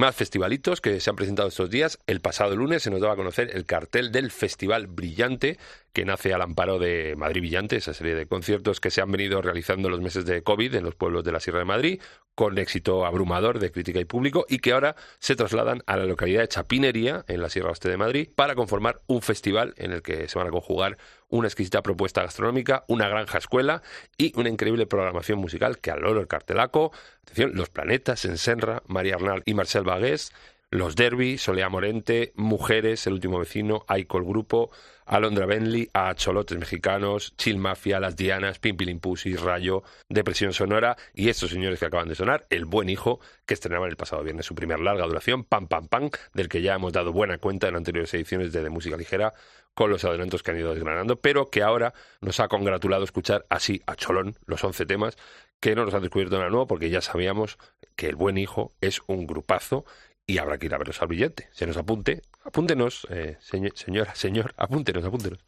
Más 0.00 0.16
festivalitos 0.16 0.80
que 0.80 0.98
se 0.98 1.10
han 1.10 1.16
presentado 1.16 1.48
estos 1.48 1.68
días. 1.68 1.98
El 2.06 2.20
pasado 2.20 2.56
lunes 2.56 2.82
se 2.82 2.90
nos 2.90 3.02
daba 3.02 3.12
a 3.12 3.16
conocer 3.16 3.50
el 3.52 3.66
cartel 3.66 4.10
del 4.10 4.30
Festival 4.30 4.86
Brillante, 4.86 5.58
que 5.92 6.06
nace 6.06 6.32
al 6.32 6.40
amparo 6.40 6.78
de 6.78 7.14
Madrid 7.18 7.42
Brillante, 7.42 7.76
esa 7.76 7.92
serie 7.92 8.14
de 8.14 8.26
conciertos 8.26 8.80
que 8.80 8.90
se 8.90 9.02
han 9.02 9.12
venido 9.12 9.42
realizando 9.42 9.88
en 9.88 9.92
los 9.92 10.00
meses 10.00 10.24
de 10.24 10.42
COVID 10.42 10.74
en 10.74 10.84
los 10.84 10.94
pueblos 10.94 11.22
de 11.22 11.32
la 11.32 11.40
Sierra 11.40 11.58
de 11.58 11.66
Madrid, 11.66 12.00
con 12.40 12.56
éxito 12.56 13.04
abrumador 13.04 13.58
de 13.58 13.70
crítica 13.70 14.00
y 14.00 14.06
público, 14.06 14.46
y 14.48 14.60
que 14.60 14.72
ahora 14.72 14.96
se 15.18 15.36
trasladan 15.36 15.82
a 15.84 15.98
la 15.98 16.06
localidad 16.06 16.40
de 16.40 16.48
Chapinería, 16.48 17.22
en 17.28 17.42
la 17.42 17.50
Sierra 17.50 17.68
Oeste 17.68 17.90
de 17.90 17.98
Madrid, 17.98 18.30
para 18.34 18.54
conformar 18.54 19.02
un 19.08 19.20
festival 19.20 19.74
en 19.76 19.92
el 19.92 20.00
que 20.00 20.26
se 20.26 20.38
van 20.38 20.48
a 20.48 20.50
conjugar 20.50 20.96
una 21.28 21.48
exquisita 21.48 21.82
propuesta 21.82 22.22
gastronómica, 22.22 22.84
una 22.88 23.10
granja 23.10 23.36
escuela 23.36 23.82
y 24.16 24.32
una 24.40 24.48
increíble 24.48 24.86
programación 24.86 25.38
musical 25.38 25.80
que 25.80 25.90
al 25.90 26.00
loro 26.00 26.18
el 26.18 26.28
cartelaco, 26.28 26.92
atención, 27.24 27.50
Los 27.52 27.68
Planetas, 27.68 28.24
Ensenra, 28.24 28.82
María 28.86 29.16
Arnal 29.16 29.42
y 29.44 29.52
Marcel 29.52 29.82
Bagués, 29.82 30.32
Los 30.70 30.96
Derby, 30.96 31.36
Solea 31.36 31.68
Morente, 31.68 32.32
Mujeres, 32.36 33.06
El 33.06 33.12
Último 33.12 33.38
Vecino, 33.38 33.84
Aiko 33.86 34.16
el 34.16 34.24
Grupo, 34.24 34.70
Alondra 35.10 35.44
Bentley, 35.44 35.90
a 35.92 36.14
Cholotes 36.14 36.56
Mexicanos, 36.56 37.34
Chill 37.36 37.58
Mafia, 37.58 37.98
Las 37.98 38.14
Dianas, 38.14 38.60
Pimpilimpussi, 38.60 39.34
Rayo, 39.34 39.82
Depresión 40.08 40.52
Sonora 40.52 40.96
y 41.12 41.30
estos 41.30 41.50
señores 41.50 41.80
que 41.80 41.86
acaban 41.86 42.08
de 42.08 42.14
sonar, 42.14 42.46
El 42.48 42.64
Buen 42.64 42.88
Hijo, 42.88 43.18
que 43.44 43.54
estrenaban 43.54 43.90
el 43.90 43.96
pasado 43.96 44.22
viernes 44.22 44.46
su 44.46 44.54
primer 44.54 44.78
larga 44.78 45.04
duración, 45.06 45.42
Pam 45.42 45.66
Pam 45.66 45.88
Pam, 45.88 46.10
del 46.32 46.48
que 46.48 46.62
ya 46.62 46.74
hemos 46.74 46.92
dado 46.92 47.12
buena 47.12 47.38
cuenta 47.38 47.66
en 47.66 47.74
anteriores 47.74 48.14
ediciones 48.14 48.52
de, 48.52 48.62
de 48.62 48.70
Música 48.70 48.96
Ligera, 48.96 49.34
con 49.74 49.90
los 49.90 50.04
adelantos 50.04 50.44
que 50.44 50.52
han 50.52 50.58
ido 50.58 50.72
desgranando, 50.74 51.16
pero 51.16 51.50
que 51.50 51.64
ahora 51.64 51.92
nos 52.20 52.38
ha 52.38 52.46
congratulado 52.46 53.02
escuchar 53.02 53.46
así 53.48 53.82
a 53.86 53.96
Cholón 53.96 54.36
los 54.46 54.62
11 54.62 54.86
temas 54.86 55.16
que 55.58 55.74
no 55.74 55.84
nos 55.84 55.94
han 55.94 56.02
descubierto 56.02 56.38
nada 56.38 56.50
nuevo 56.50 56.68
porque 56.68 56.88
ya 56.88 57.00
sabíamos 57.00 57.58
que 57.96 58.06
el 58.06 58.14
buen 58.14 58.38
hijo 58.38 58.72
es 58.80 59.00
un 59.08 59.26
grupazo 59.26 59.84
y 60.30 60.38
habrá 60.38 60.58
que 60.58 60.66
ir 60.66 60.74
a 60.74 60.78
verlos 60.78 61.02
al 61.02 61.08
billete. 61.08 61.48
Se 61.50 61.66
nos 61.66 61.76
apunte, 61.76 62.22
apúntenos, 62.44 63.06
eh, 63.10 63.36
señor- 63.40 63.76
señora, 63.76 64.14
señor, 64.14 64.54
apúntenos, 64.56 65.04
apúntenos. 65.04 65.38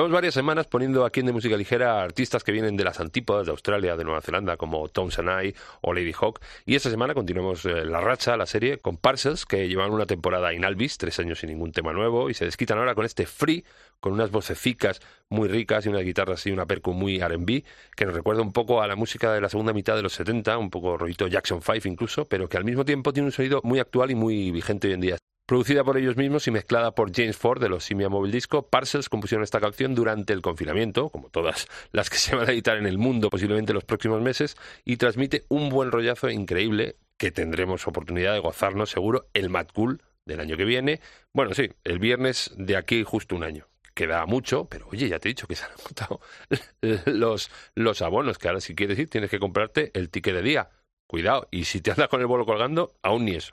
Llevamos 0.00 0.14
varias 0.14 0.32
semanas 0.32 0.66
poniendo 0.66 1.04
aquí 1.04 1.20
en 1.20 1.26
De 1.26 1.32
Música 1.32 1.58
Ligera 1.58 2.02
artistas 2.02 2.42
que 2.42 2.52
vienen 2.52 2.74
de 2.74 2.84
las 2.84 3.00
antípodas 3.00 3.44
de 3.44 3.50
Australia, 3.50 3.98
de 3.98 4.04
Nueva 4.04 4.22
Zelanda, 4.22 4.56
como 4.56 4.88
Tom 4.88 5.10
Sanai 5.10 5.54
o 5.82 5.92
Lady 5.92 6.14
Hawk. 6.18 6.40
Y 6.64 6.74
esta 6.74 6.88
semana 6.88 7.12
continuamos 7.12 7.66
eh, 7.66 7.84
la 7.84 8.00
racha, 8.00 8.34
la 8.38 8.46
serie, 8.46 8.78
con 8.78 8.96
Parcels, 8.96 9.44
que 9.44 9.68
llevan 9.68 9.90
una 9.90 10.06
temporada 10.06 10.54
in 10.54 10.64
Alvis, 10.64 10.96
tres 10.96 11.18
años 11.18 11.40
sin 11.40 11.50
ningún 11.50 11.72
tema 11.72 11.92
nuevo, 11.92 12.30
y 12.30 12.34
se 12.34 12.46
desquitan 12.46 12.78
ahora 12.78 12.94
con 12.94 13.04
este 13.04 13.26
Free, 13.26 13.62
con 14.00 14.14
unas 14.14 14.30
vocecicas 14.30 15.02
muy 15.28 15.48
ricas 15.48 15.84
y 15.84 15.90
unas 15.90 16.02
guitarras 16.02 16.46
y 16.46 16.50
una 16.50 16.64
percu 16.64 16.94
muy 16.94 17.20
R&B, 17.20 17.62
que 17.94 18.06
nos 18.06 18.14
recuerda 18.14 18.40
un 18.40 18.54
poco 18.54 18.80
a 18.80 18.86
la 18.86 18.96
música 18.96 19.34
de 19.34 19.42
la 19.42 19.50
segunda 19.50 19.74
mitad 19.74 19.96
de 19.96 20.02
los 20.02 20.14
70, 20.14 20.56
un 20.56 20.70
poco 20.70 20.96
rollito 20.96 21.26
Jackson 21.26 21.60
5 21.60 21.86
incluso, 21.88 22.24
pero 22.24 22.48
que 22.48 22.56
al 22.56 22.64
mismo 22.64 22.86
tiempo 22.86 23.12
tiene 23.12 23.26
un 23.26 23.32
sonido 23.32 23.60
muy 23.64 23.80
actual 23.80 24.10
y 24.10 24.14
muy 24.14 24.50
vigente 24.50 24.88
hoy 24.88 24.94
en 24.94 25.00
día. 25.02 25.16
Producida 25.50 25.82
por 25.82 25.98
ellos 25.98 26.16
mismos 26.16 26.46
y 26.46 26.52
mezclada 26.52 26.94
por 26.94 27.12
James 27.12 27.36
Ford 27.36 27.60
de 27.60 27.68
los 27.68 27.82
Simia 27.82 28.08
Mobile 28.08 28.32
Disco, 28.32 28.68
Parcels 28.68 29.08
compusieron 29.08 29.42
esta 29.42 29.58
canción 29.58 29.96
durante 29.96 30.32
el 30.32 30.42
confinamiento, 30.42 31.08
como 31.08 31.28
todas 31.28 31.66
las 31.90 32.08
que 32.08 32.18
se 32.18 32.36
van 32.36 32.48
a 32.48 32.52
editar 32.52 32.76
en 32.76 32.86
el 32.86 32.98
mundo 32.98 33.30
posiblemente 33.30 33.72
en 33.72 33.74
los 33.74 33.82
próximos 33.82 34.22
meses, 34.22 34.56
y 34.84 34.96
transmite 34.96 35.46
un 35.48 35.68
buen 35.68 35.90
rollazo 35.90 36.30
increíble 36.30 36.98
que 37.16 37.32
tendremos 37.32 37.88
oportunidad 37.88 38.32
de 38.32 38.38
gozarnos 38.38 38.90
seguro 38.90 39.26
el 39.34 39.50
Mad 39.50 39.66
Cool 39.74 40.00
del 40.24 40.38
año 40.38 40.56
que 40.56 40.64
viene. 40.64 41.00
Bueno, 41.32 41.52
sí, 41.52 41.68
el 41.82 41.98
viernes 41.98 42.52
de 42.56 42.76
aquí 42.76 43.02
justo 43.02 43.34
un 43.34 43.42
año. 43.42 43.66
Queda 43.92 44.24
mucho, 44.26 44.66
pero 44.66 44.86
oye, 44.92 45.08
ya 45.08 45.18
te 45.18 45.30
he 45.30 45.32
dicho 45.32 45.48
que 45.48 45.56
se 45.56 45.64
han 45.64 45.72
agotado 45.72 46.20
los, 47.06 47.50
los 47.74 48.02
abonos, 48.02 48.38
que 48.38 48.46
ahora 48.46 48.60
si 48.60 48.76
quieres 48.76 49.00
ir 49.00 49.10
tienes 49.10 49.30
que 49.30 49.40
comprarte 49.40 49.90
el 49.94 50.10
ticket 50.10 50.32
de 50.32 50.42
día. 50.42 50.70
Cuidado, 51.08 51.48
y 51.50 51.64
si 51.64 51.80
te 51.80 51.90
andas 51.90 52.06
con 52.06 52.20
el 52.20 52.28
bolo 52.28 52.46
colgando, 52.46 52.94
aún 53.02 53.24
ni 53.24 53.34
eso. 53.34 53.50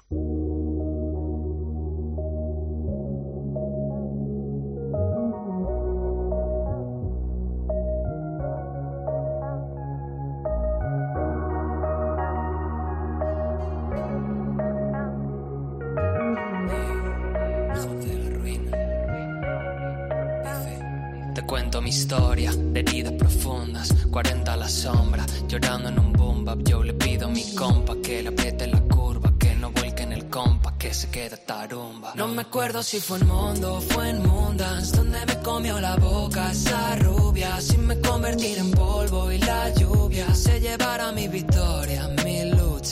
Historia 22.08 22.54
de 22.54 22.80
heridas 22.80 23.12
profundas, 23.20 23.94
40 24.10 24.54
a 24.54 24.56
la 24.56 24.70
sombra, 24.70 25.26
llorando 25.50 25.90
en 25.90 26.00
un 26.00 26.14
boom 26.14 26.46
bap. 26.46 26.60
Yo 26.64 26.82
le 26.82 26.94
pido 26.94 27.28
a 27.28 27.30
mi 27.30 27.44
compa 27.54 27.96
que 28.02 28.24
le 28.24 28.30
apriete 28.30 28.66
la 28.68 28.80
curva, 28.80 29.34
que 29.38 29.54
no 29.56 29.72
vuelque 29.72 30.04
en 30.04 30.14
el 30.14 30.30
compa, 30.30 30.78
que 30.78 30.94
se 30.94 31.10
quede 31.10 31.36
tarumba. 31.36 32.14
No 32.16 32.30
me 32.30 32.44
acuerdo 32.44 32.82
si 32.82 33.02
fue 33.02 33.18
en 33.18 33.28
Mundo 33.28 33.82
fue 33.82 34.10
en 34.10 34.26
Mundance, 34.26 34.96
donde 34.96 35.20
me 35.26 35.38
comió 35.40 35.82
la 35.82 35.98
boca 35.98 36.50
esa 36.50 36.96
rubia, 36.96 37.60
sin 37.60 37.86
me 37.86 38.00
convertir 38.00 38.58
en 38.58 38.72
polvo 38.72 39.30
y 39.30 39.40
la 39.40 39.74
lluvia 39.74 40.34
se 40.34 40.62
llevará 40.62 41.12
mi 41.12 41.28
victoria, 41.28 42.08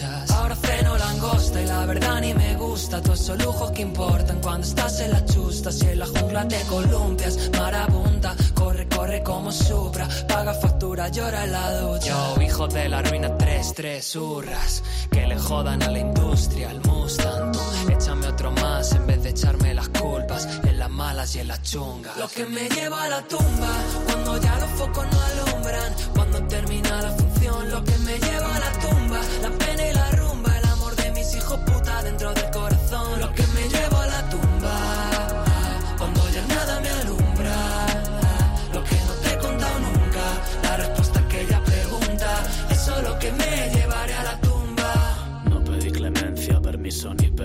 Ahora 0.03 0.55
freno 0.55 0.97
langosta 0.97 1.61
y 1.61 1.65
la 1.65 1.85
verdad 1.85 2.21
ni 2.21 2.33
me 2.33 2.55
gusta, 2.55 3.01
todos 3.01 3.21
esos 3.21 3.43
lujos 3.43 3.71
que 3.71 3.81
importan 3.81 4.41
cuando 4.41 4.67
estás 4.67 4.99
en 4.99 5.11
la 5.11 5.25
chusta, 5.25 5.71
si 5.71 5.85
en 5.87 5.99
la 5.99 6.05
jungla 6.05 6.47
te 6.47 6.61
columpias, 6.63 7.49
marabunta, 7.57 8.35
corre, 8.53 8.87
corre 8.89 9.23
como 9.23 9.51
supra, 9.51 10.07
paga 10.27 10.53
factura, 10.53 11.07
llora 11.09 11.45
en 11.45 11.51
la 11.51 11.79
ducha. 11.79 12.07
Yo, 12.35 12.41
hijo 12.41 12.67
de 12.67 12.89
la 12.89 13.01
ruina, 13.03 13.37
tres, 13.37 13.73
tres 13.73 14.15
hurras, 14.15 14.83
que 15.11 15.27
le 15.27 15.37
jodan 15.37 15.81
a 15.83 15.91
la 15.91 15.99
industria, 15.99 16.71
al 16.71 16.81
Mustang, 16.81 17.51
tú, 17.53 17.59
échame 17.91 18.27
otro 18.27 18.51
más 18.51 18.91
en 18.93 19.07
vez 19.07 19.23
de 19.23 19.29
echarme 19.29 19.73
las 19.73 19.89
culpas. 19.89 20.47
En 20.63 20.79
las 20.79 20.89
malas 20.89 21.35
y 21.35 21.39
en 21.39 21.47
las 21.47 21.61
chungas. 21.61 22.17
Lo 22.17 22.27
que 22.27 22.45
me 22.45 22.67
lleva 22.69 23.03
a 23.03 23.09
la 23.09 23.21
tumba, 23.21 23.69
cuando 24.05 24.37
ya 24.41 24.59
los 24.59 24.69
focos 24.71 25.05
no 25.11 25.21
alumbran, 25.21 25.93
cuando 26.13 26.43
termina 26.47 27.01
la 27.01 27.11
función, 27.11 27.69
lo 27.69 27.83
que 27.83 27.97
me 27.99 28.17
lleva 28.19 28.55
a 28.55 28.59
la 28.59 28.71
tumba, 28.71 29.04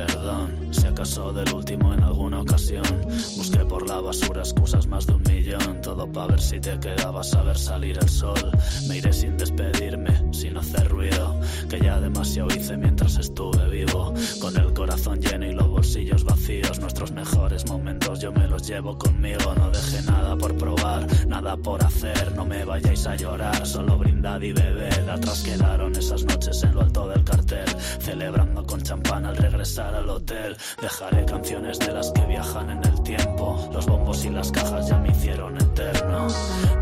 permiso 0.06 0.48
ni 0.58 0.59
acaso 1.00 1.32
del 1.32 1.50
último 1.54 1.94
en 1.94 2.02
alguna 2.02 2.40
ocasión. 2.40 2.84
Busqué 3.38 3.64
por 3.64 3.88
la 3.88 4.02
basura 4.02 4.40
excusas 4.42 4.86
más 4.86 5.06
de 5.06 5.14
un 5.14 5.22
millón. 5.22 5.80
Todo 5.80 6.06
para 6.12 6.26
ver 6.26 6.40
si 6.42 6.60
te 6.60 6.78
quedabas 6.78 7.32
a 7.32 7.42
ver 7.42 7.56
salir 7.56 7.96
el 7.96 8.08
sol. 8.10 8.50
Me 8.86 8.98
iré 8.98 9.10
sin 9.10 9.34
despedirme, 9.38 10.12
sin 10.30 10.58
hacer 10.58 10.88
ruido. 10.88 11.40
Que 11.70 11.80
ya 11.80 11.98
demasiado 12.00 12.54
hice 12.54 12.76
mientras 12.76 13.16
estuve 13.16 13.70
vivo. 13.70 14.12
Con 14.42 14.54
el 14.58 14.74
corazón 14.74 15.18
lleno 15.20 15.46
y 15.46 15.54
los 15.54 15.68
bolsillos 15.68 16.22
vacíos. 16.22 16.78
Nuestros 16.80 17.12
mejores 17.12 17.66
momentos 17.66 18.20
yo 18.20 18.30
me 18.30 18.46
los 18.46 18.68
llevo 18.68 18.98
conmigo. 18.98 19.54
No 19.54 19.70
dejé 19.70 20.02
nada 20.02 20.36
por 20.36 20.54
probar, 20.58 21.06
nada 21.26 21.56
por 21.56 21.82
hacer. 21.82 22.32
No 22.36 22.44
me 22.44 22.62
vayáis 22.66 23.06
a 23.06 23.16
llorar, 23.16 23.66
solo 23.66 23.96
brindad 23.96 24.42
y 24.42 24.52
bebed. 24.52 25.08
Atrás 25.08 25.40
quedaron 25.42 25.96
esas 25.96 26.24
noches 26.24 26.62
en 26.62 26.74
lo 26.74 26.82
alto 26.82 27.08
del 27.08 27.24
cartel. 27.24 27.68
Celebrando 28.00 28.66
con 28.66 28.82
champán 28.82 29.24
al 29.24 29.36
regresar 29.38 29.94
al 29.94 30.10
hotel. 30.10 30.58
Dejaré 30.90 31.24
canciones 31.24 31.78
de 31.78 31.92
las 31.92 32.10
que 32.10 32.26
viajan 32.26 32.68
en 32.68 32.84
el 32.84 33.02
tiempo. 33.04 33.70
Los 33.72 33.86
bombos 33.86 34.24
y 34.24 34.28
las 34.30 34.50
cajas 34.50 34.88
ya 34.88 34.98
me 34.98 35.10
hicieron 35.10 35.56
eterno. 35.56 36.26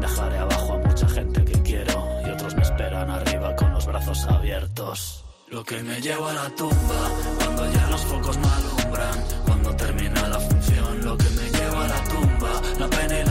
Dejaré 0.01 0.39
abajo 0.39 0.73
a 0.73 0.79
mucha 0.79 1.07
gente 1.09 1.45
que 1.45 1.63
quiero. 1.63 2.07
Y 2.27 2.31
otros 2.31 2.55
me 2.57 2.63
esperan 2.63 3.11
arriba 3.11 3.55
con 3.55 3.71
los 3.75 3.85
brazos 3.85 4.25
abiertos. 4.25 5.25
Lo 5.49 5.63
que 5.63 5.83
me 5.83 6.01
lleva 6.01 6.31
a 6.31 6.35
la 6.35 6.51
tumba, 6.57 7.11
cuando 7.39 7.71
ya 7.71 7.87
los 7.91 8.01
focos 8.01 8.39
no 8.39 8.49
alumbran, 8.51 9.25
cuando 9.45 9.77
termina 9.77 10.29
la 10.29 10.41
función, 10.41 11.05
lo 11.05 11.17
que 11.19 11.29
me 11.29 11.51
lleva 11.59 11.85
a 11.85 11.89
la 11.89 12.05
tumba, 12.05 12.63
la 12.79 12.89
pena 12.89 13.28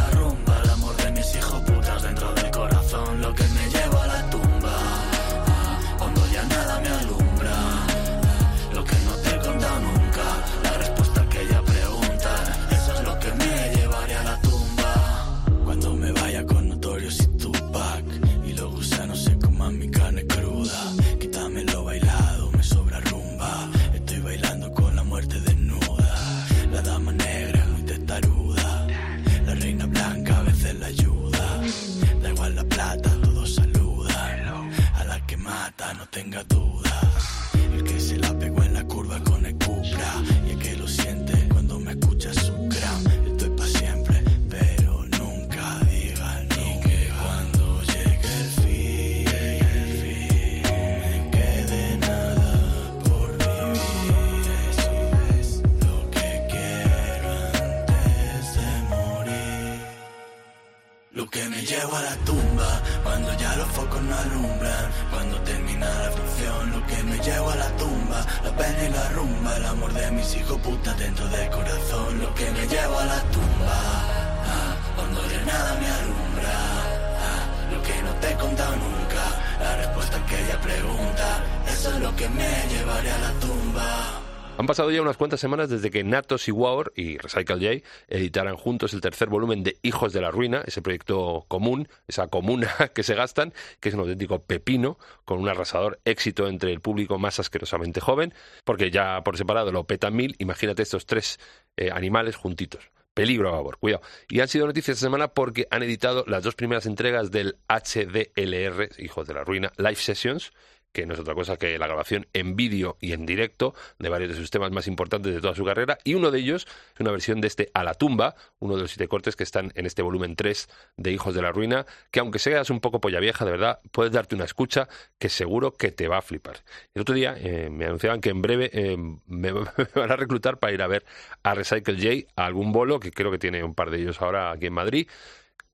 pasado 84.88 84.96
ya 84.96 85.02
unas 85.02 85.18
cuantas 85.18 85.42
semanas 85.42 85.70
desde 85.70 85.92
que 85.92 86.04
Natos 86.06 86.48
y 86.48 86.52
War 86.52 86.94
y 86.96 87.18
Recycle 87.18 87.56
J 87.56 87.88
editaran 88.08 88.56
juntos 88.56 88.94
el 88.94 89.02
tercer 89.02 89.28
volumen 89.28 89.62
de 89.64 89.78
Hijos 89.82 90.14
de 90.14 90.22
la 90.22 90.32
Ruina, 90.32 90.64
ese 90.66 90.82
proyecto 90.82 91.44
común, 91.50 91.90
esa 92.08 92.28
comuna 92.28 92.74
que 92.94 93.04
se 93.04 93.14
gastan, 93.14 93.54
que 93.82 93.90
es 93.90 93.96
un 93.96 94.02
auténtico 94.02 94.40
pepino, 94.40 94.98
con 95.26 95.40
un 95.40 95.50
arrasador 95.50 96.00
éxito 96.06 96.48
entre 96.48 96.72
el 96.72 96.80
público 96.80 97.20
más 97.20 97.38
asquerosamente 97.40 98.00
joven, 98.00 98.34
porque 98.64 98.90
ya 98.90 99.22
por 99.26 99.38
separado 99.38 99.74
lo 99.74 99.84
petan 99.84 100.16
mil, 100.16 100.36
imagínate 100.40 100.84
estos 100.84 101.06
tres 101.06 101.38
eh, 101.76 101.92
animales 101.92 102.38
juntitos. 102.38 102.90
Peligro 103.14 103.50
a 103.50 103.54
favor, 103.54 103.78
cuidado. 103.80 104.04
Y 104.30 104.40
han 104.40 104.48
sido 104.48 104.68
noticias 104.68 104.96
esta 104.96 105.08
semana 105.08 105.28
porque 105.28 105.68
han 105.70 105.84
editado 105.84 106.24
las 106.28 106.44
dos 106.44 106.56
primeras 106.56 106.86
entregas 106.86 107.32
del 107.32 107.58
HDLR, 107.68 108.90
Hijos 109.00 109.28
de 109.28 109.34
la 109.34 109.44
Ruina, 109.44 109.74
Live 109.78 109.96
Sessions, 109.96 110.54
que 110.92 111.06
no 111.06 111.14
es 111.14 111.20
otra 111.20 111.36
cosa 111.36 111.58
que 111.58 111.78
la 111.78 111.88
grabación 111.88 112.28
en 112.34 112.56
vídeo 112.56 112.98
y 113.00 113.14
en 113.14 113.26
directo 113.26 113.74
de 114.00 114.10
varios 114.10 114.32
de 114.32 114.36
sus 114.38 114.50
temas 114.50 114.72
más 114.72 114.88
importantes 114.88 115.34
de 115.34 115.42
toda 115.42 115.56
su 115.56 115.64
carrera, 115.64 115.98
y 116.04 116.14
uno 116.14 116.32
de 116.32 116.40
ellos 116.40 116.68
es 116.94 117.00
una 117.00 117.12
versión 117.12 117.42
de 117.42 117.48
este 117.48 117.70
A 117.74 117.84
la 117.84 117.94
tumba, 117.94 118.36
uno 118.60 118.76
de 118.76 118.82
los 118.82 118.92
siete 118.92 119.08
cortes 119.08 119.36
que 119.36 119.44
están 119.44 119.72
en 119.76 119.86
este 119.86 120.02
volumen 120.02 120.36
3 120.36 120.70
de 120.98 121.12
Hijos 121.12 121.36
de 121.36 121.42
la 121.42 121.52
Ruina, 121.52 121.86
que 122.12 122.20
aunque 122.20 122.40
seas 122.40 122.70
un 122.70 122.80
poco 122.80 123.00
polla 123.00 123.20
vieja, 123.20 123.46
de 123.46 123.52
verdad, 123.52 123.80
puedes 123.92 124.12
darte 124.12 124.36
una 124.36 124.46
escucha 124.46 124.88
que 125.20 125.30
seguro 125.30 125.74
que 125.74 125.92
te 125.92 126.08
va 126.08 126.18
a 126.18 126.22
flipar. 126.22 126.58
El 126.94 127.02
otro 127.02 127.16
día 127.16 127.36
eh, 127.38 127.70
me 127.70 127.86
anunciaban 127.86 128.22
que 128.22 128.30
en 128.30 128.42
breve 128.42 128.70
eh, 128.74 128.98
me, 128.98 129.18
me 129.54 129.62
van 129.96 130.12
a 130.12 130.16
reclutar 130.16 130.58
para 130.58 130.74
ir 130.74 130.82
a 130.82 130.88
ver 130.88 131.06
a 131.44 131.54
Recycle 131.54 131.96
J 131.96 132.32
a 132.36 132.46
algún 132.46 132.72
bolo, 132.72 133.00
que 133.00 133.12
creo 133.12 133.32
que 133.32 133.38
tiene 133.38 133.64
un 133.64 133.76
par 133.76 133.92
de 133.92 134.00
ellos 134.00 134.22
ahora 134.22 134.52
aquí 134.52 134.68
en 134.68 134.74
Madrid, 134.74 135.08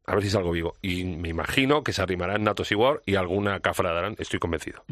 a 0.05 0.15
ver 0.15 0.23
si 0.23 0.29
salgo 0.29 0.51
vivo. 0.51 0.75
Y 0.81 1.05
me 1.05 1.29
imagino 1.29 1.83
que 1.83 1.93
se 1.93 2.01
arrimarán 2.01 2.43
Natos 2.43 2.71
y 2.71 2.75
War 2.75 3.01
y 3.05 3.15
alguna 3.15 3.59
cafra 3.59 3.93
darán, 3.93 4.15
estoy 4.19 4.39
convencido. 4.39 4.83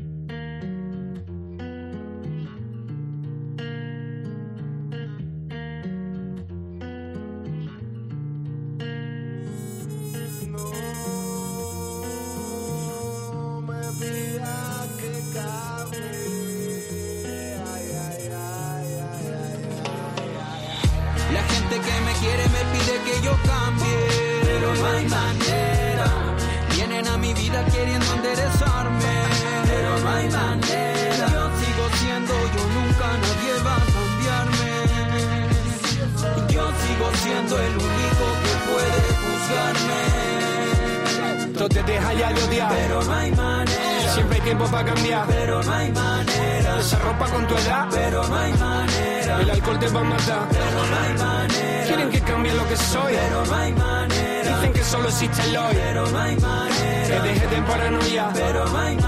De 42.18 42.43
odiar. 42.43 42.70
Pero 42.74 43.03
no 43.03 43.14
hay 43.14 43.32
manera, 43.32 44.14
Siempre 44.14 44.36
hay 44.38 44.41
tiempo 44.41 44.66
para 44.66 44.86
cambiar. 44.93 45.26
pero 45.28 45.64
no 45.64 45.74
hay 45.74 45.91
manera, 45.91 46.80
Esa 46.80 46.99
ropa 46.99 47.26
con 47.30 47.47
tu 47.47 47.55
edad, 47.55 47.88
pero 47.91 48.28
no 48.28 48.36
hay 48.36 48.53
manera, 48.53 49.41
el 49.41 49.49
alcohol 49.49 49.80
te 49.80 49.88
va 49.88 49.99
a 49.99 50.03
matar. 50.03 50.47
pero 50.51 50.86
no 50.89 50.95
hay 51.03 51.14
manera, 51.14 51.86
Quieren 51.88 52.09
que 52.09 52.22
cambie 52.22 52.53
lo 52.53 52.68
que 52.68 52.76
soy. 52.78 53.14
pero 53.14 53.45
no 53.45 53.55
hay 53.55 53.74
manera, 53.74 54.55
Dicen 54.57 54.74
que 54.74 54.84
solo 54.84 55.07
existe 55.07 55.41
el 55.43 55.57
hoy. 55.57 55.74
pero 55.74 56.07
no 56.09 56.20
hay 56.20 56.36
Que 56.36 56.41
manera, 56.41 57.22
deje 57.24 57.47
de 57.47 57.62
paranoia. 57.62 58.30
pero 58.34 58.66
no 58.68 58.78
hay 58.78 58.95
Que 58.95 59.01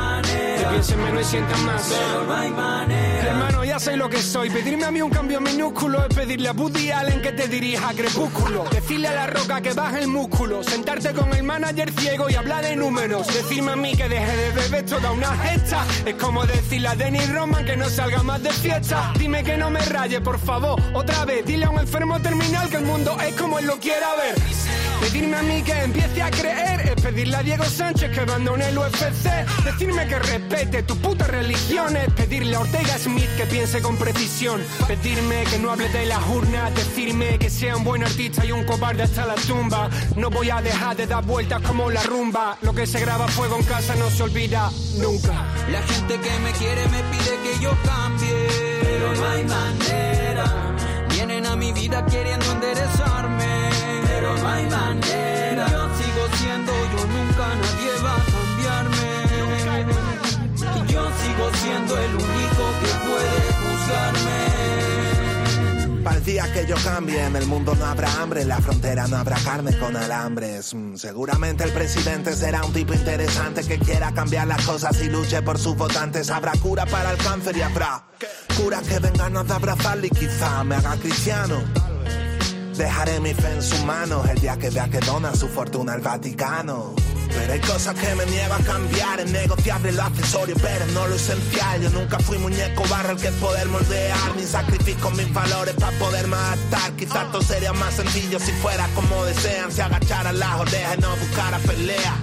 manera, 0.54 0.70
piensen 0.70 1.04
menos 1.04 1.22
y 1.22 1.26
sientan 1.26 1.66
más. 1.66 1.90
pero 1.90 2.24
no 2.26 2.34
hay 2.34 2.50
manera. 2.50 3.30
Hermano, 3.30 3.64
ya 3.64 3.80
sé 3.80 3.98
lo 3.98 4.10
que 4.10 4.22
soy. 4.22 4.50
Pedirme 4.50 4.86
a 4.86 4.92
mí 4.92 5.02
un 5.02 5.10
cambio 5.10 5.42
minúsculo 5.42 6.06
es 6.06 6.16
pedirle 6.16 6.50
a 6.50 6.52
Woody 6.54 6.92
Allen 6.92 7.22
que 7.22 7.32
te 7.32 7.48
dirija 7.48 7.90
a 7.90 7.94
Crepúsculo. 7.94 8.66
Decirle 8.72 9.08
a 9.08 9.14
la 9.14 9.28
roca 9.28 9.62
que 9.62 9.74
baje 9.74 10.00
el 10.00 10.08
músculo. 10.08 10.64
Sentarte 10.64 11.14
con 11.14 11.34
el 11.34 11.44
manager 11.44 11.92
ciego 11.92 12.30
y 12.30 12.36
hablar 12.36 12.64
de 12.64 12.76
números. 12.76 13.28
Decirme 13.28 13.72
a 13.72 13.76
mí 13.76 13.96
que 13.96 14.08
deje 14.10 14.36
de 14.36 14.52
beber 14.52 14.86
toda 14.86 15.12
una 15.12 15.36
gesta. 15.38 15.86
Es 16.06 16.16
como 16.16 16.46
decirle 16.46 16.88
a 16.90 16.96
Denny 16.96 17.26
Roman 17.28 17.66
que 17.66 17.78
no 17.78 17.90
salga 17.90 18.24
más 18.24 18.42
de 18.44 18.52
fiesta. 18.52 19.14
Dime 19.18 19.44
que 19.44 19.58
no 19.58 19.70
me 19.70 19.80
raye, 19.80 20.22
por 20.22 20.40
favor. 20.40 20.82
Otra 20.94 21.26
vez, 21.26 21.46
dile 21.46 21.66
a 21.66 21.70
un 21.70 21.80
enfermo 21.80 22.20
terminal 22.22 22.70
que 22.70 22.78
el 22.78 22.86
mundo 22.86 23.18
es 23.26 23.36
como 23.36 23.60
él 23.60 23.66
lo 23.66 23.78
quiera 23.80 24.16
ver. 24.16 24.36
Pedirme 25.02 25.38
a 25.38 25.42
mí 25.44 25.62
que 25.64 25.74
empiece 25.84 26.22
a 26.22 26.32
creer 26.32 26.83
pedirle 27.04 27.36
a 27.36 27.44
Diego 27.44 27.66
Sánchez 27.66 28.12
que 28.12 28.22
abandone 28.22 28.70
el 28.70 28.78
UFC. 28.78 29.30
Decirme 29.66 30.08
que 30.08 30.20
respete 30.20 30.84
tus 30.84 30.98
putas 30.98 31.28
religiones. 31.28 32.10
Pedirle 32.14 32.56
a 32.56 32.62
Ortega 32.62 32.98
Smith 32.98 33.30
que 33.36 33.46
piense 33.46 33.82
con 33.82 33.98
precisión. 33.98 34.62
Pedirme 34.88 35.44
que 35.44 35.60
no 35.60 35.72
hable 35.72 35.90
de 35.90 36.06
las 36.06 36.26
urnas. 36.30 36.74
Decirme 36.74 37.38
que 37.38 37.50
sea 37.50 37.76
un 37.76 37.84
buen 37.84 38.04
artista 38.04 38.46
y 38.46 38.52
un 38.52 38.64
cobarde 38.64 39.04
hasta 39.04 39.26
la 39.26 39.36
tumba. 39.36 39.90
No 40.16 40.30
voy 40.30 40.50
a 40.50 40.62
dejar 40.62 40.96
de 40.96 41.06
dar 41.06 41.24
vueltas 41.26 41.62
como 41.62 41.90
la 41.90 42.02
rumba. 42.04 42.58
Lo 42.62 42.74
que 42.74 42.88
se 42.88 43.00
graba 43.02 43.28
fuego 43.28 43.58
en 43.58 43.64
casa 43.66 43.96
no 43.96 44.10
se 44.10 44.24
olvida 44.24 44.72
nunca. 44.96 45.46
La 45.70 45.82
gente 45.82 46.20
que 46.20 46.40
me 46.40 46.52
quiere 46.54 46.88
me 46.88 47.04
pide 47.04 47.38
que 47.44 47.60
yo 47.62 47.72
cambie, 47.84 48.48
pero 48.82 49.16
no 49.16 49.28
hay 49.28 49.44
manera. 49.44 50.76
Vienen 51.10 51.46
a 51.46 51.56
mi 51.56 51.74
vida 51.74 52.06
queriendo 52.06 52.50
enderezarme, 52.52 53.70
pero 54.08 54.38
no 54.38 54.48
hay 54.48 54.66
manera. 54.70 55.53
El 66.24 66.28
día 66.28 66.54
que 66.54 66.66
yo 66.66 66.78
cambie, 66.82 67.22
en 67.22 67.36
el 67.36 67.46
mundo 67.48 67.76
no 67.76 67.86
habrá 67.86 68.10
hambre, 68.22 68.44
en 68.44 68.48
la 68.48 68.62
frontera 68.62 69.08
no 69.08 69.18
habrá 69.18 69.36
carne 69.44 69.78
con 69.78 69.98
alambres. 69.98 70.74
Mm, 70.74 70.96
seguramente 70.96 71.66
el 71.66 71.72
presidente 71.72 72.34
será 72.34 72.64
un 72.64 72.72
tipo 72.72 72.94
interesante 72.94 73.62
que 73.66 73.78
quiera 73.78 74.14
cambiar 74.14 74.48
las 74.48 74.66
cosas 74.66 75.02
y 75.02 75.10
luche 75.10 75.42
por 75.42 75.60
sus 75.60 75.76
votantes. 75.76 76.30
Habrá 76.30 76.54
cura 76.54 76.86
para 76.86 77.12
el 77.12 77.18
cáncer 77.18 77.58
y 77.58 77.62
habrá 77.62 78.06
curas 78.58 78.88
que 78.88 79.00
vengan 79.00 79.36
a 79.36 79.42
abrazarle 79.42 80.08
y 80.08 80.12
quizá 80.12 80.64
me 80.64 80.76
haga 80.76 80.96
cristiano. 80.96 81.62
Dejaré 82.78 83.20
mi 83.20 83.34
fe 83.34 83.52
en 83.56 83.62
sus 83.62 83.84
manos 83.84 84.30
el 84.30 84.40
día 84.40 84.58
que 84.58 84.70
vea 84.70 84.88
que 84.90 85.00
dona 85.00 85.36
su 85.36 85.50
fortuna 85.50 85.92
al 85.92 86.02
Vaticano. 86.02 86.96
Pero 87.36 87.54
hay 87.54 87.60
cosas 87.60 87.96
que 87.96 88.16
me 88.16 88.26
niego 88.26 88.54
a 88.54 88.60
cambiar, 88.60 89.20
es 89.20 89.32
negociable 89.32 89.92
lo 89.92 90.04
accesorio, 90.04 90.56
pero 90.62 90.86
no 90.88 91.08
lo 91.08 91.16
esencial. 91.16 91.82
Yo 91.82 91.90
nunca 91.90 92.20
fui 92.20 92.38
muñeco 92.38 92.84
barro 92.90 93.12
el 93.12 93.18
que 93.18 93.32
poder 93.34 93.68
moldear, 93.68 94.36
ni 94.36 94.44
sacrifico 94.44 95.10
mis 95.12 95.32
valores 95.34 95.76
para 95.76 95.98
poderme 95.98 96.36
adaptar. 96.36 96.92
Quizás 96.94 97.32
todo 97.32 97.42
sería 97.42 97.74
más 97.74 97.96
sencillo 97.96 98.40
si 98.40 98.52
fuera 98.54 98.88
como 98.96 99.26
desean, 99.26 99.72
si 99.72 99.82
agacharan 99.82 100.38
las 100.40 100.60
orejas 100.60 100.98
y 100.98 101.02
no 101.02 101.16
buscara 101.16 101.60
pelea. 101.60 102.16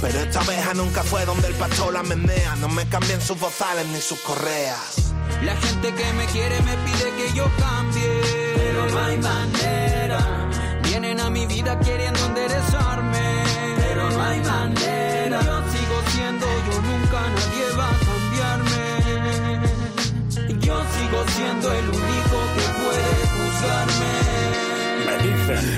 Pero 0.00 0.20
esta 0.20 0.40
abeja 0.40 0.74
nunca 0.74 1.02
fue 1.02 1.24
donde 1.24 1.48
el 1.48 1.54
pastor 1.54 1.92
la 1.92 2.02
menea, 2.02 2.56
no 2.56 2.68
me 2.68 2.86
cambien 2.88 3.20
sus 3.20 3.38
bozales 3.40 3.86
ni 3.86 4.00
sus 4.00 4.20
correas. 4.20 5.12
La 5.42 5.56
gente 5.56 5.92
que 5.94 6.12
me 6.12 6.24
quiere 6.26 6.60
me 6.62 6.76
pide 6.78 7.10
que 7.16 7.32
yo 7.34 7.50
cambie, 7.58 8.20
pero 8.56 8.90
no 8.90 9.04
hay 9.04 9.18
manera. 9.18 10.48
Vienen 10.82 11.20
a 11.20 11.30
mi 11.30 11.46
vida 11.46 11.78
queriendo 11.80 12.24
enderezarme, 12.26 13.42
hay 14.26 14.40
manera. 14.40 15.40
Yo 15.42 15.56
sigo 15.72 15.96
siendo 16.12 16.46
yo, 16.66 16.74
nunca 16.82 17.20
nadie 17.36 17.66
va 17.78 17.88
a 17.88 17.98
cambiarme. 18.06 18.84
Yo 20.66 20.76
sigo 20.94 21.18
siendo 21.36 21.66
el 21.72 21.86
único 21.88 22.36
que 22.54 22.64
puede 22.80 23.12
juzgarme. 23.34 24.25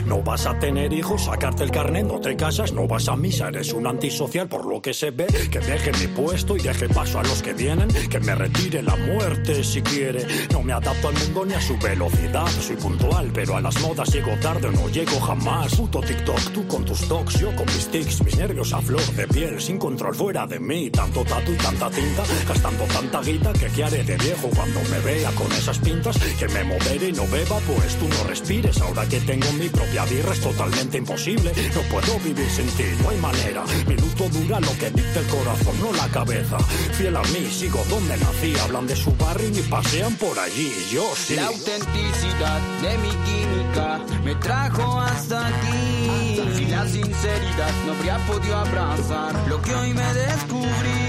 No 0.06 0.22
vas 0.22 0.46
a 0.46 0.58
tener 0.58 0.92
hijos, 0.92 1.24
sacarte 1.24 1.64
el 1.64 1.70
carnet, 1.70 2.06
no 2.06 2.20
te 2.20 2.36
casas, 2.36 2.72
no 2.72 2.86
vas 2.86 3.08
a 3.08 3.16
misa, 3.16 3.48
eres 3.48 3.72
un 3.72 3.86
antisocial 3.86 4.48
por 4.48 4.64
lo 4.66 4.80
que 4.80 4.94
se 4.94 5.10
ve, 5.10 5.26
que 5.50 5.58
deje 5.58 5.92
mi 5.92 6.06
puesto 6.06 6.56
y 6.56 6.60
deje 6.60 6.88
paso 6.88 7.18
a 7.18 7.22
los 7.22 7.42
que 7.42 7.52
vienen, 7.52 7.88
que 8.08 8.20
me 8.20 8.34
retire 8.34 8.82
la 8.82 8.96
muerte 8.96 9.62
si 9.62 9.82
quiere. 9.82 10.26
No 10.52 10.62
me 10.62 10.72
adapto 10.72 11.08
al 11.08 11.14
mundo 11.14 11.44
ni 11.44 11.54
a 11.54 11.60
su 11.60 11.76
velocidad, 11.78 12.46
soy 12.46 12.76
puntual, 12.76 13.30
pero 13.34 13.56
a 13.56 13.60
las 13.60 13.78
modas 13.80 14.12
llego 14.12 14.32
tarde 14.40 14.70
no 14.72 14.88
llego 14.88 15.20
jamás. 15.20 15.74
Puto 15.74 16.00
TikTok, 16.00 16.40
tú 16.52 16.66
con 16.66 16.84
tus 16.84 17.06
talks, 17.06 17.38
yo 17.38 17.54
con 17.54 17.66
mis 17.66 17.88
tics, 17.88 18.24
mis 18.24 18.36
nervios 18.38 18.72
a 18.72 18.80
flor 18.80 19.04
de 19.14 19.26
piel, 19.28 19.60
sin 19.60 19.78
control 19.78 20.14
fuera 20.14 20.46
de 20.46 20.58
mí, 20.58 20.90
tanto 20.90 21.24
tatu 21.24 21.52
y 21.52 21.56
tanta 21.56 21.90
tinta, 21.90 22.22
gastando 22.48 22.84
tanta 22.84 23.20
guita 23.20 23.52
que 23.52 23.66
qué 23.66 23.84
haré 23.84 24.02
de 24.02 24.16
viejo 24.16 24.48
cuando 24.54 24.80
me 24.90 24.98
vea 25.00 25.30
con 25.32 25.50
esas 25.52 25.78
pintas, 25.78 26.18
que 26.38 26.48
me 26.48 26.64
modere 26.64 27.08
y 27.08 27.12
no 27.12 27.26
beba, 27.28 27.58
pues 27.66 27.96
tú 27.96 28.08
no 28.08 28.24
respires, 28.24 28.80
ahora 28.80 29.06
que 29.06 29.20
tengo 29.20 29.46
mi 29.58 29.68
propia 29.68 30.04
birra 30.04 30.32
es 30.32 30.40
totalmente 30.40 30.98
imposible, 30.98 31.52
no 31.74 31.82
puedo 31.82 32.18
vivir 32.20 32.48
sin 32.48 32.66
ti, 32.68 32.84
no 33.02 33.10
hay 33.10 33.18
manera, 33.18 33.64
mi 33.86 33.96
luto 33.96 34.28
dura 34.28 34.60
lo 34.60 34.72
que 34.78 34.90
dicta 34.90 35.20
el 35.20 35.26
corazón, 35.26 35.80
no 35.80 35.92
la 35.92 36.08
cabeza, 36.08 36.58
fiel 36.92 37.16
a 37.16 37.22
mí, 37.22 37.46
sigo 37.50 37.84
donde 37.90 38.16
nací, 38.16 38.54
hablan 38.58 38.86
de 38.86 38.96
su 38.96 39.12
barrio 39.16 39.48
y 39.48 39.62
pasean 39.62 40.14
por 40.16 40.38
allí, 40.38 40.72
yo 40.90 41.12
sí. 41.16 41.34
La 41.34 41.46
autenticidad 41.46 42.60
de 42.82 42.98
mi 42.98 43.10
química 43.10 44.00
me 44.24 44.34
trajo 44.36 45.00
hasta 45.00 45.48
aquí. 45.48 46.40
Y 46.58 46.66
la 46.66 46.86
sinceridad 46.86 47.72
no 47.86 47.92
habría 47.92 48.18
podido 48.26 48.56
abrazar 48.56 49.48
lo 49.48 49.60
que 49.62 49.74
hoy 49.74 49.94
me 49.94 50.14
descubrí. 50.14 51.07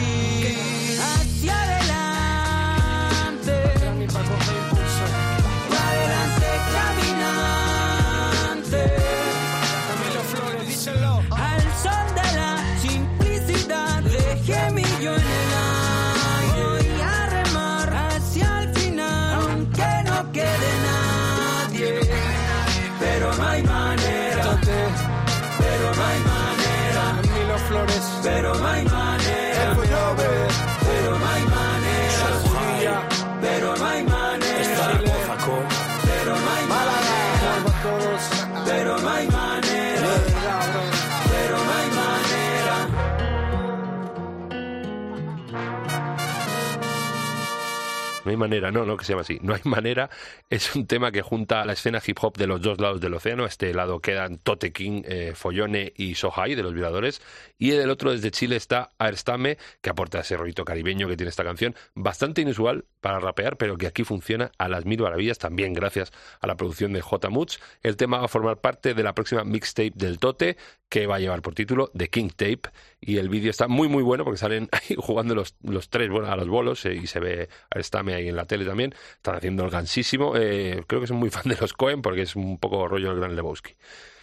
Manera, 48.40 48.72
no, 48.72 48.86
no 48.86 48.98
que 48.98 49.06
se 49.06 49.14
llama 49.14 49.22
así. 49.22 49.38
No 49.42 49.54
hay 49.54 49.62
manera 49.66 50.10
es 50.50 50.76
un 50.76 50.88
tema 50.88 51.12
que 51.12 51.22
junta 51.22 51.66
la 51.66 51.74
escena 51.74 52.02
hip 52.06 52.18
hop 52.22 52.38
de 52.38 52.48
los 52.48 52.62
dos 52.62 52.80
lados 52.80 53.00
del 53.00 53.14
océano. 53.14 53.46
Este 53.46 53.74
lado 53.74 54.00
quedan 54.00 54.38
Tote 54.38 54.72
King, 54.72 55.04
eh, 55.06 55.34
Follone 55.36 55.94
y 55.96 56.16
Sohai 56.16 56.56
de 56.56 56.64
los 56.64 56.74
violadores. 56.74 57.22
Y 57.58 57.72
del 57.72 57.90
otro, 57.90 58.12
desde 58.12 58.32
Chile, 58.32 58.56
está 58.56 58.92
Aerstame, 58.98 59.58
que 59.82 59.90
aporta 59.90 60.20
ese 60.22 60.38
rollito 60.38 60.66
caribeño 60.66 61.08
que 61.08 61.18
tiene 61.18 61.30
esta 61.30 61.44
canción. 61.44 61.76
Bastante 61.94 62.42
inusual 62.42 62.86
para 63.02 63.20
rapear, 63.20 63.58
pero 63.58 63.78
que 63.78 63.88
aquí 63.88 64.04
funciona 64.04 64.52
a 64.58 64.68
las 64.68 64.86
mil 64.86 65.02
maravillas, 65.02 65.38
también 65.38 65.74
gracias 65.74 66.12
a 66.42 66.48
la 66.48 66.56
producción 66.56 66.94
de 66.94 67.02
J. 67.02 67.30
Moods. 67.30 67.60
El 67.84 67.96
tema 67.96 68.20
va 68.20 68.26
a 68.26 68.30
formar 68.30 68.58
parte 68.58 68.94
de 68.94 69.04
la 69.04 69.14
próxima 69.14 69.44
mixtape 69.44 69.94
del 69.96 70.20
Tote, 70.20 70.58
que 70.90 71.06
va 71.06 71.16
a 71.16 71.20
llevar 71.20 71.42
por 71.42 71.54
título 71.54 71.92
The 71.96 72.10
King 72.10 72.30
Tape. 72.30 72.62
Y 73.02 73.18
el 73.18 73.30
vídeo 73.30 73.50
está 73.50 73.68
muy, 73.68 73.88
muy 73.88 74.04
bueno 74.04 74.24
porque 74.24 74.38
salen 74.38 74.70
ahí 74.72 74.96
jugando 74.98 75.36
los, 75.36 75.56
los 75.64 75.90
tres 75.90 76.10
bueno, 76.10 76.28
a 76.28 76.36
los 76.36 76.48
bolos 76.48 76.86
eh, 76.86 76.96
y 76.96 77.08
se 77.08 77.20
ve 77.20 77.50
a 77.70 77.80
Stame 77.80 78.14
ahí 78.14 78.28
en 78.28 78.36
la 78.36 78.46
tele 78.46 78.66
también. 78.66 78.94
Están 79.16 79.36
haciendo 79.36 79.64
el 79.64 79.72
gansísimo. 79.72 80.36
Eh, 80.36 80.84
creo 80.88 81.02
que 81.02 81.08
son 81.08 81.18
muy 81.18 81.30
fan 81.32 81.44
de 81.46 81.58
los 81.60 81.74
Cohen 81.74 82.02
porque 82.02 82.24
es 82.24 82.36
un 82.36 82.58
poco 82.58 82.88
rollo 82.88 83.12
el 83.12 83.20
Gran 83.20 83.36
Lebowski. 83.36 83.76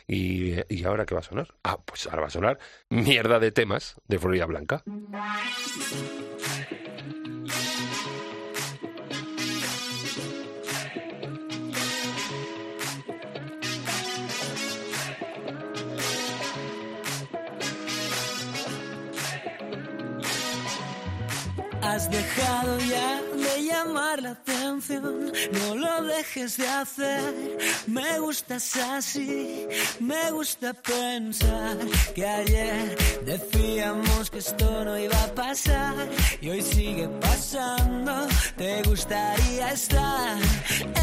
Y, 0.08 0.54
¿Y 0.68 0.84
ahora 0.84 1.04
qué 1.04 1.14
va 1.14 1.20
a 1.20 1.24
sonar? 1.24 1.48
Ah, 1.64 1.78
pues 1.84 2.06
ahora 2.06 2.22
va 2.22 2.28
a 2.28 2.30
sonar 2.30 2.58
mierda 2.90 3.40
de 3.40 3.50
temas 3.50 4.00
de 4.06 4.18
Florida 4.20 4.46
Blanca. 4.46 4.84
Has 21.96 22.10
dejado 22.10 22.78
ya 22.80 23.22
de 23.22 23.64
llamar 23.64 24.20
la 24.20 24.32
atención, 24.32 25.32
no 25.52 25.74
lo 25.76 26.02
dejes 26.02 26.58
de 26.58 26.68
hacer. 26.68 27.22
Me 27.86 28.18
gustas 28.18 28.76
así, 28.76 29.66
me 29.98 30.30
gusta 30.30 30.74
pensar 30.74 31.78
que 32.14 32.26
ayer 32.26 32.98
decíamos 33.24 34.30
que 34.30 34.40
esto 34.40 34.84
no 34.84 34.98
iba 34.98 35.22
a 35.22 35.34
pasar 35.34 35.94
y 36.42 36.50
hoy 36.50 36.60
sigue 36.60 37.08
pasando. 37.08 38.28
Te 38.58 38.82
gustaría 38.82 39.70
estar 39.70 40.36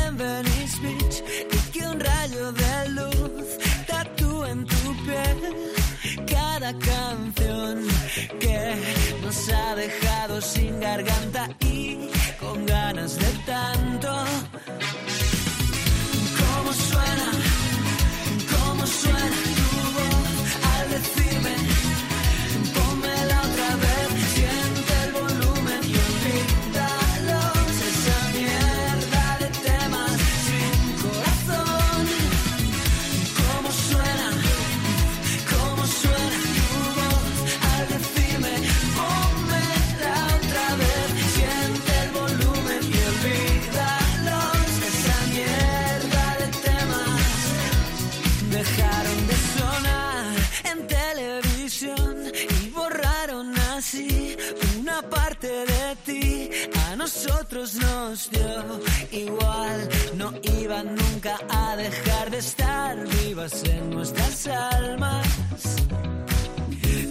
en 0.06 0.16
Venice 0.16 0.80
Beach 0.80 1.24
y 1.56 1.72
que 1.72 1.88
un 1.88 2.00
rayo 2.00 2.52
de 2.52 2.90
luz 2.90 3.48
tatúe 3.88 4.46
en 4.46 4.64
tu 4.68 5.06
piel 5.06 5.74
cada 6.64 6.80
canción 6.80 7.86
que 8.40 8.76
nos 9.22 9.50
ha 9.50 9.76
dejado 9.76 10.40
sin 10.40 10.80
garganta 10.80 11.50
y 11.60 12.10
con 12.40 12.66
ganas 12.66 13.18
de 13.18 13.32
tanto. 13.46 14.24
¿Cómo 16.40 16.72
suena? 16.72 17.32
¿Cómo 18.56 18.88
suena 18.88 19.53
nosotros 57.54 57.76
nos 57.76 58.32
dio 58.32 58.80
igual, 59.12 59.90
no 60.16 60.34
iban 60.60 60.96
nunca 60.96 61.38
a 61.50 61.76
dejar 61.76 62.32
de 62.32 62.38
estar 62.38 62.98
vivas 63.22 63.64
en 63.66 63.92
nuestras 63.92 64.48
almas. 64.48 65.28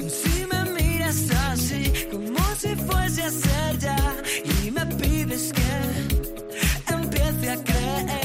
Si 0.09 0.47
me 0.47 0.65
miras 0.73 1.31
así, 1.49 2.09
como 2.11 2.45
si 2.57 2.75
fuese 2.75 3.23
a 3.23 3.31
ser 3.31 3.79
ya, 3.79 4.17
y 4.65 4.71
me 4.73 4.85
pides 4.87 5.53
que 5.53 6.93
empiece 6.93 7.51
a 7.51 7.57
creer, 7.63 8.22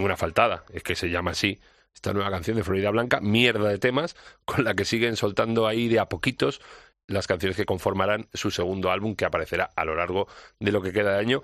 ninguna 0.00 0.16
faltada, 0.16 0.64
es 0.72 0.82
que 0.82 0.94
se 0.94 1.10
llama 1.10 1.32
así. 1.32 1.60
Esta 1.94 2.12
nueva 2.12 2.30
canción 2.30 2.56
de 2.56 2.64
Florida 2.64 2.90
Blanca, 2.90 3.20
mierda 3.20 3.68
de 3.68 3.78
temas, 3.78 4.16
con 4.44 4.64
la 4.64 4.74
que 4.74 4.84
siguen 4.84 5.16
soltando 5.16 5.66
ahí 5.66 5.88
de 5.88 5.98
a 5.98 6.08
poquitos 6.08 6.60
las 7.06 7.26
canciones 7.26 7.56
que 7.56 7.66
conformarán 7.66 8.28
su 8.32 8.50
segundo 8.50 8.90
álbum 8.90 9.16
que 9.16 9.24
aparecerá 9.24 9.70
a 9.74 9.84
lo 9.84 9.96
largo 9.96 10.28
de 10.60 10.70
lo 10.72 10.80
que 10.80 10.92
queda 10.92 11.14
de 11.14 11.18
año 11.18 11.42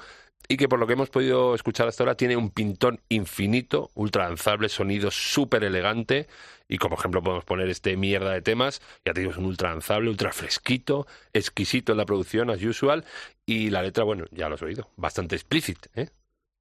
y 0.49 0.57
que 0.57 0.69
por 0.69 0.79
lo 0.79 0.87
que 0.87 0.93
hemos 0.93 1.11
podido 1.11 1.55
escuchar 1.55 1.89
hasta 1.89 2.05
ahora 2.05 2.17
tiene 2.17 2.37
un 2.37 2.51
pintón 2.51 3.01
infinito, 3.09 3.91
ultra 3.95 4.29
danzable, 4.29 4.69
sonido 4.69 5.11
súper 5.11 5.65
elegante 5.65 6.29
y 6.69 6.79
como 6.79 6.97
ejemplo 6.97 7.23
podemos 7.23 7.45
poner 7.45 7.69
este 7.69 7.97
mierda 7.97 8.31
de 8.31 8.43
temas, 8.43 8.81
ya 9.05 9.13
te 9.13 9.21
digo, 9.21 9.33
es 9.33 9.39
un 9.39 9.47
ultra 9.47 9.71
danzable, 9.71 10.09
ultra 10.09 10.33
fresquito, 10.33 11.07
exquisito 11.33 11.93
en 11.93 11.99
la 11.99 12.07
producción 12.07 12.51
as 12.51 12.63
usual 12.63 13.05
y 13.45 13.71
la 13.71 13.83
letra, 13.83 14.05
bueno, 14.05 14.27
ya 14.31 14.49
lo 14.49 14.55
has 14.55 14.63
oído, 14.63 14.91
bastante 14.97 15.35
explícit, 15.35 15.89
¿eh? 15.95 16.11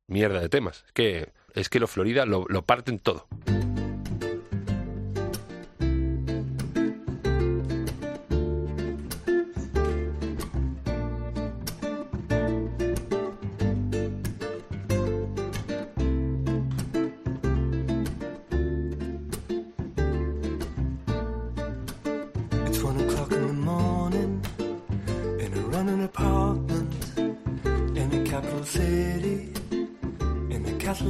Mierda 0.08 0.40
de 0.40 0.50
temas, 0.50 0.84
es 0.86 0.92
que, 0.92 1.32
es 1.56 1.70
que 1.70 1.80
los 1.80 1.90
Florida 1.90 2.26
lo, 2.26 2.46
parten 2.64 3.00
todo. 3.00 3.28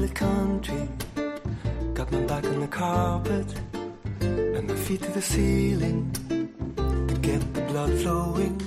Catholic 0.07 0.15
country. 0.15 0.89
Got 1.93 2.11
my 2.11 2.21
back 2.21 2.45
on 2.45 2.59
the 2.59 2.67
carpet 2.67 3.47
and 4.19 4.67
my 4.67 4.75
feet 4.75 5.01
to 5.01 5.11
the 5.11 5.21
ceiling 5.21 6.11
to 7.07 7.15
get 7.21 7.53
the 7.53 7.61
blood 7.61 7.91
flowing 7.99 8.61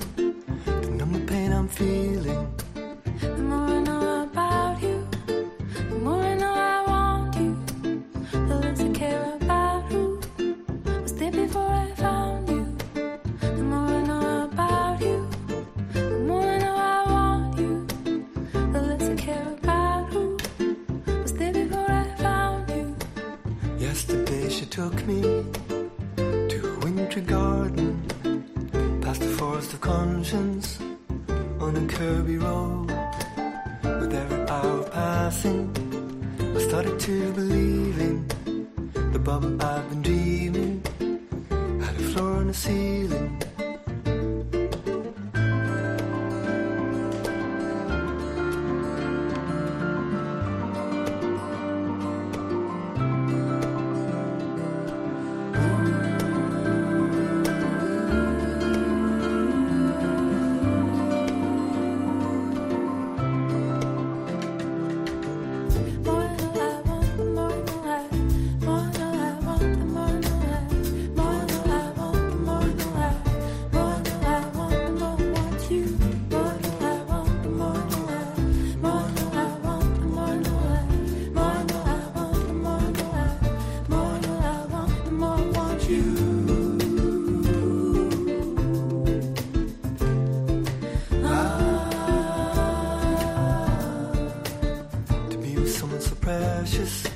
someone 95.78 96.00
so 96.00 96.14
precious 96.16 97.07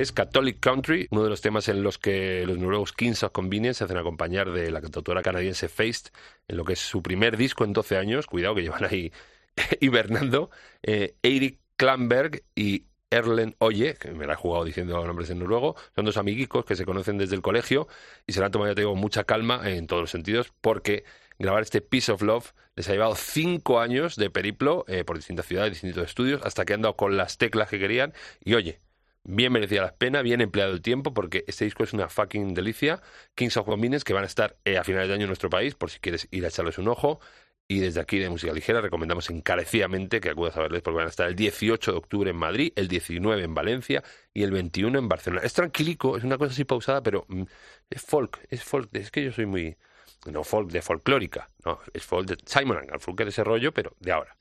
es 0.00 0.12
Catholic 0.12 0.60
Country, 0.60 1.08
uno 1.10 1.24
de 1.24 1.30
los 1.30 1.40
temas 1.40 1.68
en 1.68 1.82
los 1.82 1.98
que 1.98 2.44
los 2.46 2.58
noruegos 2.58 2.92
Kings 2.92 3.22
of 3.22 3.32
Convenience 3.32 3.78
se 3.78 3.84
hacen 3.84 3.96
acompañar 3.96 4.50
de 4.52 4.70
la 4.70 4.80
cantautora 4.80 5.22
canadiense 5.22 5.68
Feist 5.68 6.08
en 6.46 6.56
lo 6.56 6.64
que 6.64 6.74
es 6.74 6.78
su 6.78 7.02
primer 7.02 7.36
disco 7.36 7.64
en 7.64 7.72
12 7.72 7.96
años. 7.96 8.26
Cuidado 8.26 8.54
que 8.54 8.62
llevan 8.62 8.84
ahí 8.84 9.12
hibernando. 9.80 10.50
Eh, 10.82 11.14
Eirik 11.22 11.58
Klamberg 11.76 12.42
y 12.54 12.84
Erlen 13.10 13.56
Oye, 13.58 13.94
que 13.94 14.12
me 14.12 14.26
la 14.26 14.34
he 14.34 14.36
jugado 14.36 14.64
diciendo 14.64 15.04
nombres 15.06 15.30
en 15.30 15.38
noruego, 15.38 15.76
son 15.94 16.04
dos 16.04 16.16
amiguicos 16.16 16.64
que 16.64 16.76
se 16.76 16.84
conocen 16.84 17.16
desde 17.18 17.34
el 17.34 17.42
colegio 17.42 17.88
y 18.26 18.32
se 18.32 18.40
la 18.40 18.46
han 18.46 18.52
tomado, 18.52 18.70
ya 18.70 18.74
te 18.74 18.86
mucha 18.86 19.24
calma 19.24 19.70
en 19.70 19.86
todos 19.86 20.02
los 20.02 20.10
sentidos 20.10 20.52
porque 20.60 21.04
grabar 21.38 21.62
este 21.62 21.80
Piece 21.80 22.12
of 22.12 22.22
Love 22.22 22.52
les 22.76 22.88
ha 22.88 22.92
llevado 22.92 23.14
cinco 23.14 23.80
años 23.80 24.16
de 24.16 24.30
periplo 24.30 24.84
eh, 24.88 25.04
por 25.04 25.16
distintas 25.16 25.46
ciudades, 25.46 25.72
distintos 25.72 26.06
estudios, 26.06 26.42
hasta 26.44 26.64
que 26.64 26.74
han 26.74 26.82
dado 26.82 26.96
con 26.96 27.16
las 27.16 27.38
teclas 27.38 27.70
que 27.70 27.78
querían 27.78 28.12
y 28.44 28.54
oye, 28.54 28.80
bien 29.28 29.52
merecida 29.52 29.82
la 29.82 29.94
pena, 29.94 30.22
bien 30.22 30.40
empleado 30.40 30.72
el 30.72 30.80
tiempo, 30.80 31.12
porque 31.12 31.44
este 31.46 31.64
disco 31.64 31.84
es 31.84 31.92
una 31.92 32.08
fucking 32.08 32.54
delicia. 32.54 33.00
Kings 33.34 33.56
of 33.58 33.66
Convenience, 33.66 34.04
que 34.04 34.14
van 34.14 34.24
a 34.24 34.26
estar 34.26 34.56
eh, 34.64 34.78
a 34.78 34.84
finales 34.84 35.08
de 35.08 35.14
año 35.14 35.24
en 35.24 35.28
nuestro 35.28 35.50
país, 35.50 35.74
por 35.74 35.90
si 35.90 36.00
quieres 36.00 36.28
ir 36.30 36.44
a 36.44 36.48
echarles 36.48 36.78
un 36.78 36.88
ojo. 36.88 37.20
Y 37.70 37.80
desde 37.80 38.00
aquí 38.00 38.18
de 38.18 38.30
Música 38.30 38.54
Ligera 38.54 38.80
recomendamos 38.80 39.28
encarecidamente 39.28 40.22
que 40.22 40.30
acudas 40.30 40.56
a 40.56 40.60
verles 40.60 40.80
porque 40.80 40.96
van 40.96 41.06
a 41.06 41.10
estar 41.10 41.28
el 41.28 41.36
18 41.36 41.92
de 41.92 41.98
octubre 41.98 42.30
en 42.30 42.36
Madrid, 42.36 42.72
el 42.76 42.88
19 42.88 43.42
en 43.42 43.54
Valencia 43.54 44.02
y 44.32 44.42
el 44.42 44.50
21 44.50 44.98
en 44.98 45.08
Barcelona. 45.08 45.42
Es 45.44 45.52
tranquilico, 45.52 46.16
es 46.16 46.24
una 46.24 46.38
cosa 46.38 46.52
así 46.52 46.64
pausada, 46.64 47.02
pero 47.02 47.26
mm, 47.28 47.42
es 47.90 48.00
folk, 48.00 48.40
es 48.48 48.64
folk. 48.64 48.88
Es 48.94 49.10
que 49.10 49.22
yo 49.22 49.32
soy 49.32 49.44
muy... 49.44 49.76
No 50.26 50.42
folk 50.42 50.70
de 50.70 50.82
folclórica, 50.82 51.48
no, 51.64 51.78
es 51.92 52.04
folk 52.04 52.26
de 52.26 52.38
Simon 52.44 52.86
Garfunkel, 52.86 53.28
ese 53.28 53.44
rollo, 53.44 53.72
pero 53.72 53.94
de 54.00 54.12
ahora. 54.12 54.36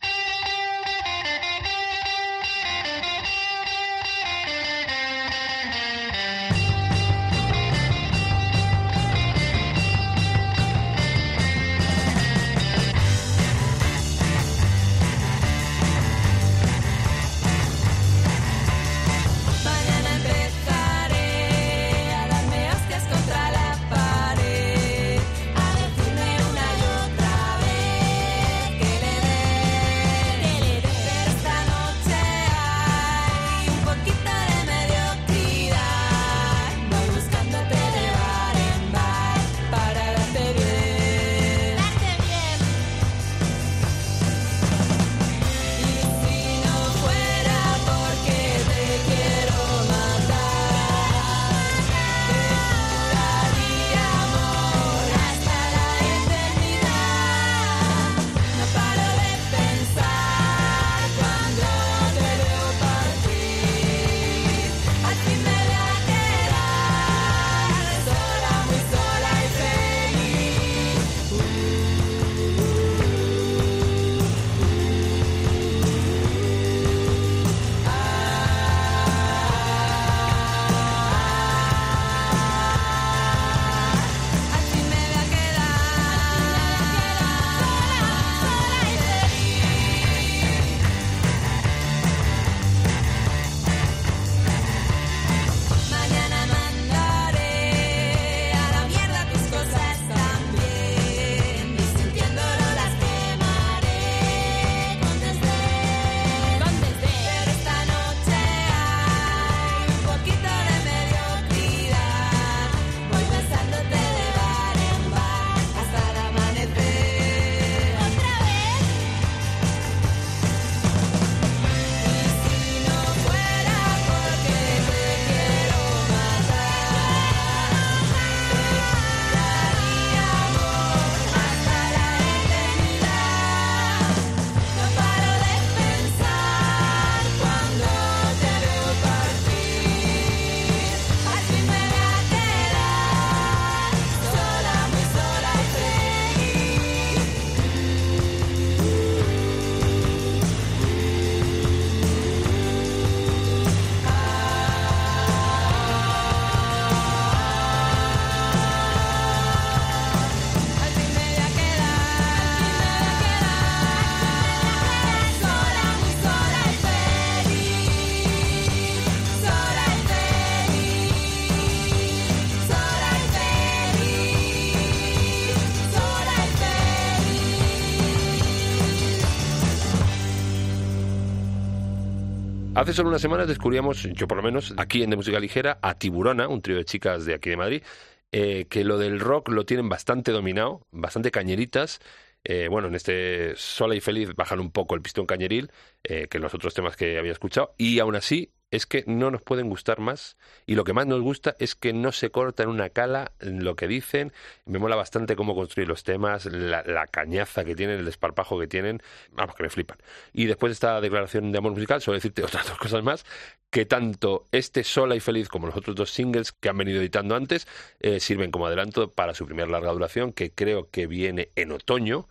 Hace 182.88 182.95
solo 182.95 183.09
unas 183.09 183.21
semanas 183.21 183.49
descubríamos, 183.49 184.03
yo 184.13 184.29
por 184.29 184.38
lo 184.38 184.43
menos, 184.43 184.73
aquí 184.77 185.03
en 185.03 185.09
De 185.09 185.17
Música 185.17 185.41
Ligera, 185.41 185.77
a 185.81 185.95
Tiburona, 185.95 186.47
un 186.47 186.61
trío 186.61 186.77
de 186.77 186.85
chicas 186.85 187.25
de 187.25 187.33
aquí 187.33 187.49
de 187.49 187.57
Madrid, 187.57 187.83
eh, 188.31 188.65
que 188.69 188.85
lo 188.85 188.97
del 188.97 189.19
rock 189.19 189.49
lo 189.49 189.65
tienen 189.65 189.89
bastante 189.89 190.31
dominado, 190.31 190.88
bastante 190.91 191.29
cañeritas. 191.29 191.99
Eh, 192.45 192.69
bueno, 192.71 192.88
en 192.88 192.95
este 192.95 193.57
Sola 193.57 193.93
y 193.93 193.99
Feliz 193.99 194.33
bajan 194.38 194.61
un 194.61 194.71
poco 194.71 194.95
el 194.95 195.01
pistón 195.01 195.25
cañeril 195.25 195.69
eh, 196.01 196.29
que 196.29 196.39
los 196.39 196.53
otros 196.53 196.73
temas 196.73 196.95
que 196.95 197.19
había 197.19 197.33
escuchado, 197.33 197.75
y 197.77 197.99
aún 197.99 198.15
así 198.15 198.53
es 198.72 198.86
que 198.86 199.03
no 199.07 199.32
nos 199.32 199.41
pueden 199.41 199.70
gustar 199.70 199.99
más 199.99 200.38
y 200.65 200.76
lo 200.76 200.84
que 200.84 200.93
más 200.93 201.07
nos 201.07 201.22
gusta 201.22 201.55
es 201.59 201.76
que 201.76 201.93
no 201.93 202.11
se 202.11 202.32
corta 202.32 202.63
en 202.63 202.70
una 202.70 202.89
cala 202.89 203.32
en 203.39 203.63
lo 203.63 203.76
que 203.76 203.88
dicen. 203.88 204.34
Me 204.65 204.80
mola 204.80 204.95
bastante 204.95 205.36
cómo 205.36 205.55
construir 205.55 205.88
los 205.88 206.03
temas, 206.03 206.45
la, 206.45 206.84
la 206.84 207.07
cañaza 207.07 207.63
que 207.63 207.76
tienen, 207.76 207.99
el 207.99 208.05
desparpajo 208.05 208.59
que 208.59 208.68
tienen, 208.68 209.01
vamos, 209.32 209.55
que 209.55 209.63
me 209.63 209.70
flipan. 209.70 209.97
Y 210.34 210.45
después 210.45 210.72
de 210.72 210.74
esta 210.74 210.99
declaración 210.99 211.51
de 211.51 211.57
amor 211.57 211.72
musical, 211.74 212.01
solo 212.01 212.15
decirte 212.15 212.43
otras 212.45 212.68
dos 212.68 212.78
cosas 212.78 213.03
más, 213.03 213.26
que 213.70 213.86
tanto 213.86 214.45
este 214.51 214.84
Sola 214.84 215.15
y 215.15 215.20
Feliz 215.20 215.49
como 215.49 215.68
los 215.68 215.76
otros 215.76 215.95
dos 215.95 216.11
singles 216.11 216.51
que 216.51 216.70
han 216.70 216.78
venido 216.78 216.99
editando 216.99 217.36
antes 217.36 217.68
eh, 217.99 218.20
sirven 218.20 218.51
como 218.51 218.68
adelanto 218.68 219.11
para 219.11 219.34
su 219.34 219.45
primer 219.45 219.70
larga 219.70 219.91
duración, 219.91 220.34
que 220.34 220.51
creo 220.51 220.89
que 220.89 221.07
viene 221.07 221.51
en 221.55 221.72
otoño 221.72 222.28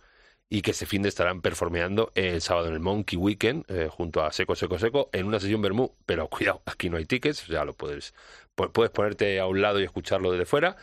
y 0.49 0.61
que 0.61 0.71
este 0.71 0.85
fin 0.85 1.01
de 1.01 1.09
estarán 1.09 1.41
performeando 1.41 2.11
el 2.15 2.41
sábado 2.41 2.67
en 2.67 2.73
el 2.73 2.79
Monkey 2.79 3.17
Weekend 3.17 3.65
eh, 3.69 3.89
junto 3.91 4.23
a 4.23 4.31
Seco 4.31 4.55
Seco 4.55 4.79
Seco 4.79 5.09
en 5.11 5.25
una 5.25 5.39
sesión 5.39 5.61
Bermú, 5.61 5.93
pero 6.05 6.27
cuidado, 6.29 6.61
aquí 6.65 6.89
no 6.89 6.97
hay 6.97 7.05
tickets, 7.05 7.47
ya 7.47 7.65
lo 7.65 7.73
puedes 7.73 8.13
pu- 8.55 8.71
puedes 8.71 8.91
ponerte 8.91 9.39
a 9.39 9.45
un 9.47 9.61
lado 9.61 9.79
y 9.79 9.83
escucharlo 9.83 10.31
desde 10.31 10.45
fuera. 10.45 10.77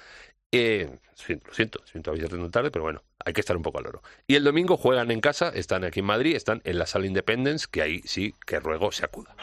Eh, 0.52 0.98
siento, 1.14 1.48
lo 1.48 1.54
siento, 1.54 1.80
siento 1.86 2.10
avisarte 2.10 2.36
tan 2.36 2.50
tarde, 2.50 2.70
pero 2.70 2.84
bueno, 2.84 3.02
hay 3.24 3.32
que 3.32 3.40
estar 3.40 3.56
un 3.56 3.62
poco 3.62 3.78
al 3.78 3.86
oro. 3.86 4.02
Y 4.28 4.36
el 4.36 4.44
domingo 4.44 4.76
juegan 4.76 5.10
en 5.10 5.20
casa, 5.20 5.48
están 5.54 5.82
aquí 5.82 6.00
en 6.00 6.06
Madrid, 6.06 6.36
están 6.36 6.60
en 6.64 6.78
la 6.78 6.86
sala 6.86 7.06
Independence, 7.06 7.66
que 7.70 7.82
ahí 7.82 8.02
sí 8.04 8.34
que 8.46 8.60
ruego 8.60 8.92
se 8.92 9.04
acuda. 9.04 9.34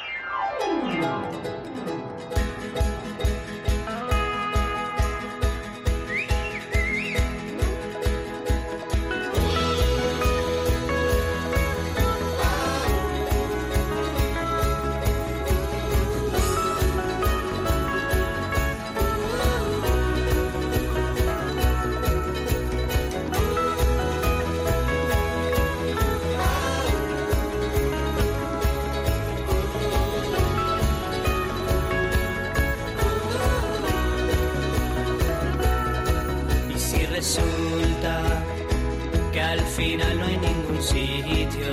Final 39.82 40.16
no 40.20 40.26
hay 40.26 40.38
ningún 40.38 40.80
sitio, 40.80 41.70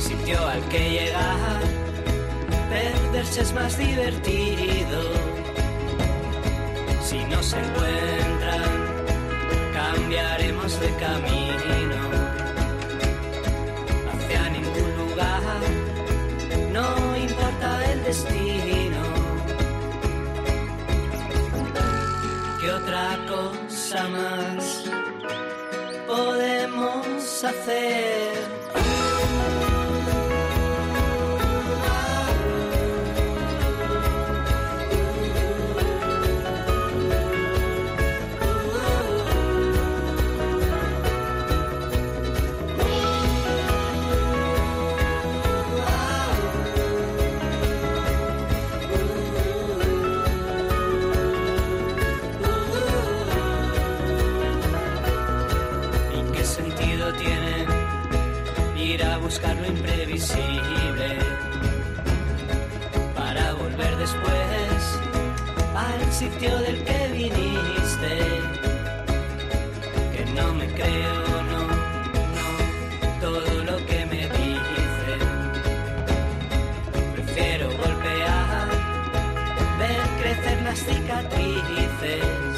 sitio 0.00 0.48
al 0.48 0.60
que 0.68 0.90
llegar, 0.96 1.60
perderse 2.70 3.42
es 3.42 3.52
más 3.52 3.78
divertido. 3.78 4.98
Si 7.08 7.18
no 7.32 7.40
se 7.40 7.56
encuentran, 7.64 8.70
cambiaremos 9.72 10.80
de 10.80 10.90
camino 11.06 12.00
hacia 14.10 14.50
ningún 14.56 14.90
lugar, 15.02 15.60
no 16.72 17.16
importa 17.16 17.92
el 17.92 18.02
destino. 18.02 19.02
¿Qué 22.60 22.70
otra 22.72 23.18
cosa 23.28 24.08
más 24.08 24.77
podemos 26.18 27.44
hacer? 27.44 28.57
Sitio 66.18 66.58
del 66.58 66.82
que 66.82 67.08
viniste? 67.12 68.12
Que 70.14 70.24
no 70.34 70.52
me 70.52 70.66
creo, 70.78 71.14
no, 71.52 71.62
no, 72.36 72.48
todo 73.20 73.64
lo 73.68 73.76
que 73.86 74.00
me 74.06 74.22
dicen. 74.38 75.22
Prefiero 77.14 77.66
golpear, 77.82 78.68
ver 79.78 80.00
crecer 80.20 80.62
las 80.62 80.78
cicatrices. 80.80 82.56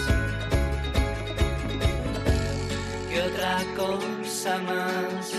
¿Qué 3.11 3.23
otra 3.31 3.59
cosa 3.77 4.59
más 4.71 5.35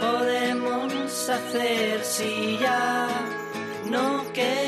podemos 0.00 1.28
hacer 1.28 2.02
si 2.02 2.58
ya 2.60 3.08
no 3.88 4.24
queda 4.32 4.67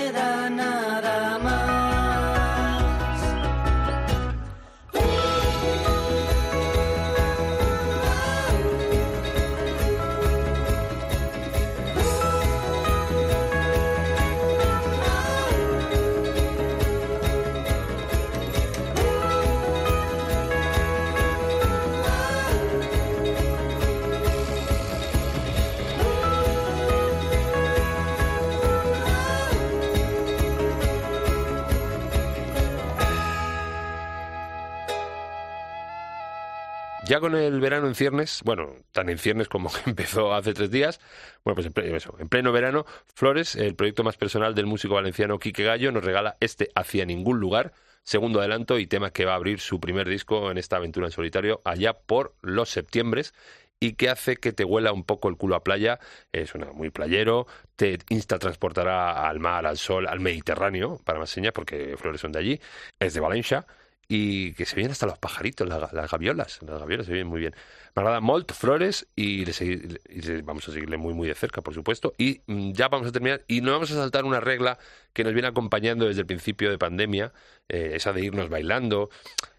Ya 37.11 37.19
con 37.19 37.35
el 37.35 37.59
verano 37.59 37.89
en 37.89 37.97
ciernes, 37.97 38.41
bueno, 38.45 38.73
tan 38.93 39.09
en 39.09 39.19
ciernes 39.19 39.49
como 39.49 39.69
que 39.69 39.81
empezó 39.91 40.33
hace 40.33 40.55
tres 40.55 40.71
días, 40.71 41.01
bueno, 41.43 41.57
pues 41.57 41.67
en 41.67 41.73
pleno, 41.73 41.99
en 42.21 42.29
pleno 42.29 42.53
verano, 42.53 42.87
Flores, 43.17 43.57
el 43.57 43.75
proyecto 43.75 44.05
más 44.05 44.17
personal 44.17 44.55
del 44.55 44.67
músico 44.67 44.95
valenciano 44.95 45.41
Quique 45.41 45.65
Gallo, 45.65 45.91
nos 45.91 46.05
regala 46.05 46.37
este 46.39 46.71
Hacia 46.77 47.05
ningún 47.05 47.41
lugar, 47.41 47.73
segundo 48.05 48.39
adelanto 48.39 48.79
y 48.79 48.87
tema 48.87 49.11
que 49.11 49.25
va 49.25 49.33
a 49.33 49.35
abrir 49.35 49.59
su 49.59 49.81
primer 49.81 50.09
disco 50.09 50.53
en 50.53 50.59
esta 50.59 50.77
aventura 50.77 51.09
en 51.09 51.11
solitario 51.11 51.61
allá 51.65 51.95
por 51.95 52.37
los 52.43 52.71
septiembres 52.71 53.35
y 53.81 53.95
que 53.95 54.09
hace 54.09 54.37
que 54.37 54.53
te 54.53 54.65
huela 54.65 54.93
un 54.93 55.03
poco 55.03 55.29
el 55.29 55.37
culo 55.37 55.57
a 55.57 55.65
playa, 55.65 55.99
eh, 56.31 56.47
suena 56.47 56.71
muy 56.71 56.91
playero, 56.91 57.49
te 57.75 57.99
insta 58.11 58.39
transportará 58.39 59.29
al 59.29 59.41
mar, 59.41 59.67
al 59.67 59.79
sol, 59.79 60.07
al 60.07 60.21
Mediterráneo, 60.21 61.01
para 61.05 61.19
más 61.19 61.31
señas, 61.31 61.55
porque 61.55 61.97
Flores 61.97 62.21
son 62.21 62.31
de 62.31 62.39
allí, 62.39 62.61
es 63.01 63.15
de 63.15 63.21
Valencia, 63.21 63.67
y 64.13 64.55
que 64.55 64.67
se 64.67 64.75
vienen 64.75 64.91
hasta 64.91 65.07
los 65.07 65.19
pajaritos, 65.19 65.69
las, 65.69 65.93
las 65.93 66.11
gaviolas, 66.11 66.59
las 66.63 66.81
gaviolas 66.81 67.07
se 67.07 67.13
vienen 67.13 67.29
muy 67.29 67.39
bien. 67.39 67.55
Me 67.95 68.03
agrada 68.03 68.21
Molt, 68.21 68.53
Flores, 68.53 69.07
y, 69.15 69.45
le 69.45 69.53
y 69.63 70.43
vamos 70.43 70.69
a 70.69 70.73
seguirle 70.73 70.97
muy 70.97 71.15
muy 71.15 71.29
de 71.29 71.37
cerca, 71.37 71.63
por 71.63 71.75
supuesto, 71.75 72.13
y 72.19 72.41
mm, 72.47 72.73
ya 72.73 72.89
vamos 72.89 73.07
a 73.07 73.13
terminar, 73.13 73.45
y 73.47 73.61
no 73.61 73.71
vamos 73.71 73.93
a 73.93 73.95
saltar 73.95 74.25
una 74.25 74.41
regla 74.41 74.79
que 75.13 75.23
nos 75.23 75.33
viene 75.33 75.47
acompañando 75.47 76.07
desde 76.09 76.23
el 76.23 76.27
principio 76.27 76.73
de 76.73 76.77
pandemia, 76.77 77.33
eh, 77.69 77.93
esa 77.95 78.13
de 78.13 78.25
irnos 78.25 78.49
bailando, 78.49 79.11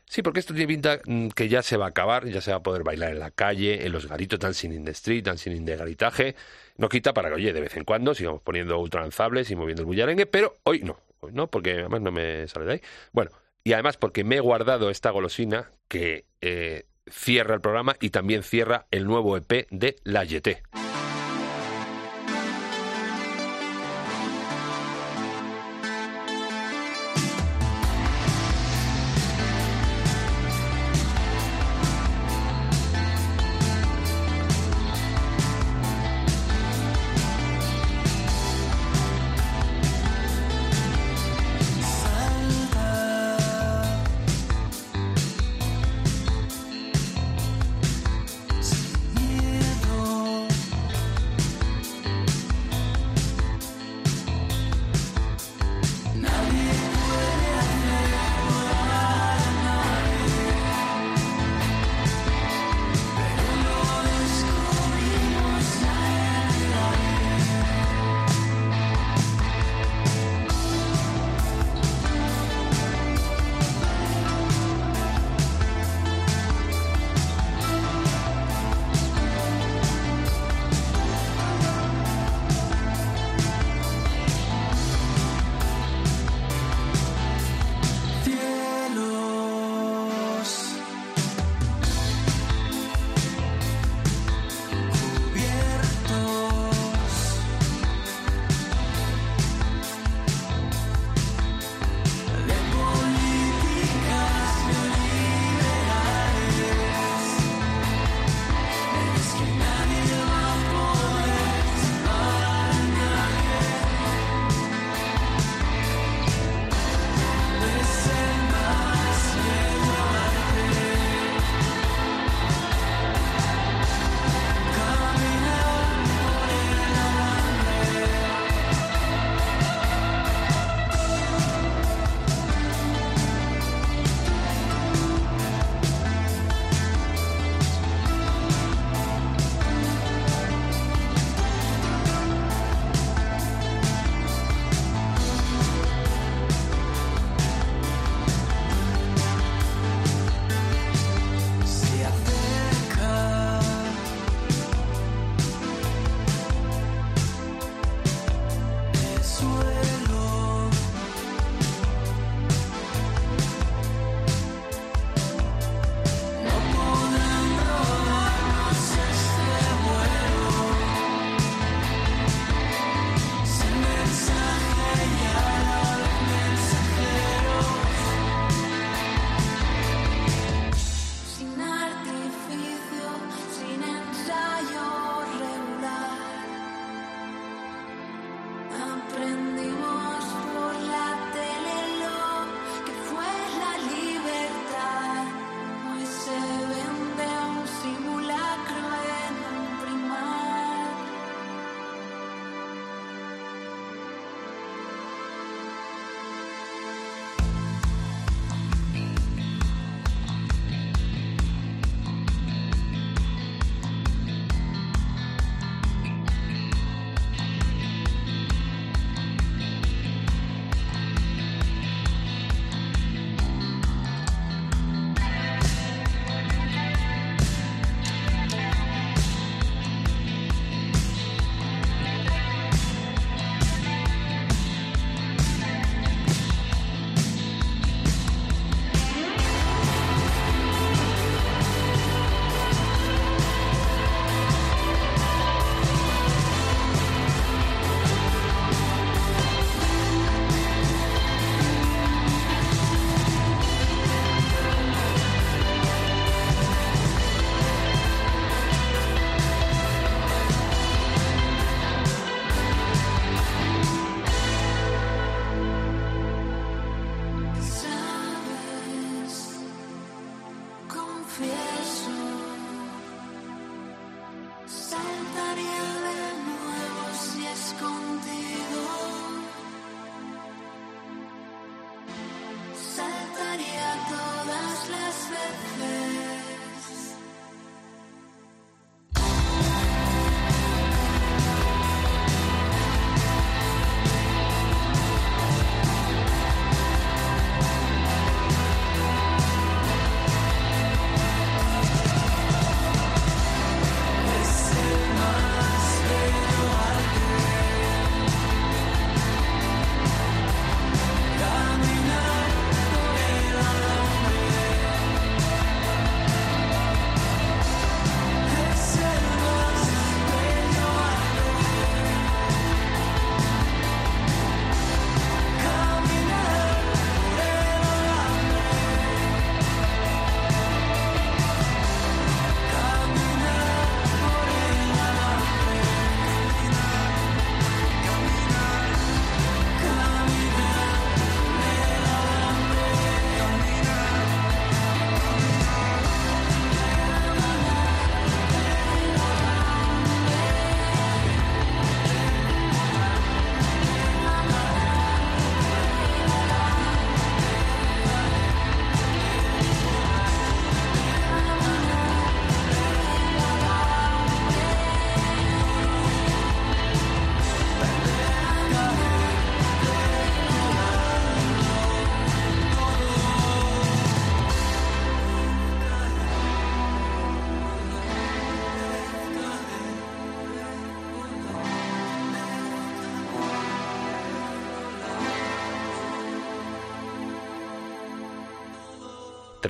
Sí, 0.05 0.21
porque 0.23 0.41
esto 0.41 0.53
tiene 0.53 0.67
pinta 0.67 0.99
mm, 1.05 1.29
que 1.29 1.47
ya 1.47 1.63
se 1.63 1.77
va 1.77 1.85
a 1.85 1.89
acabar, 1.89 2.27
ya 2.27 2.41
se 2.41 2.51
va 2.51 2.57
a 2.57 2.63
poder 2.63 2.83
bailar 2.83 3.11
en 3.13 3.19
la 3.19 3.31
calle, 3.31 3.85
en 3.85 3.93
los 3.93 4.07
garitos 4.07 4.37
Dancing 4.39 4.71
in 4.73 4.83
the 4.83 4.91
Street, 4.91 5.23
Dancing 5.23 5.51
in 5.51 5.65
the 5.65 5.77
Garitaje. 5.77 6.35
No 6.75 6.89
quita 6.89 7.13
para 7.13 7.29
que, 7.29 7.35
oye, 7.35 7.53
de 7.53 7.61
vez 7.61 7.77
en 7.77 7.85
cuando 7.85 8.13
sigamos 8.13 8.41
poniendo 8.41 8.77
ultralanzables 8.77 9.49
y 9.49 9.55
moviendo 9.55 9.83
el 9.83 9.85
bullarengue, 9.85 10.25
pero 10.25 10.57
hoy 10.63 10.81
no, 10.81 10.99
hoy 11.21 11.31
no, 11.31 11.47
porque 11.47 11.71
además 11.79 12.01
no 12.01 12.11
me 12.11 12.45
sale 12.49 12.65
de 12.65 12.71
ahí. 12.73 12.81
Bueno, 13.13 13.31
y 13.63 13.73
además 13.73 13.97
porque 13.97 14.23
me 14.23 14.37
he 14.37 14.39
guardado 14.39 14.89
esta 14.89 15.09
golosina 15.11 15.71
que 15.87 16.25
eh, 16.41 16.85
cierra 17.07 17.55
el 17.55 17.61
programa 17.61 17.95
y 17.99 18.09
también 18.09 18.43
cierra 18.43 18.87
el 18.91 19.05
nuevo 19.05 19.37
EP 19.37 19.67
de 19.69 19.95
La 20.03 20.23
Yeté. 20.23 20.63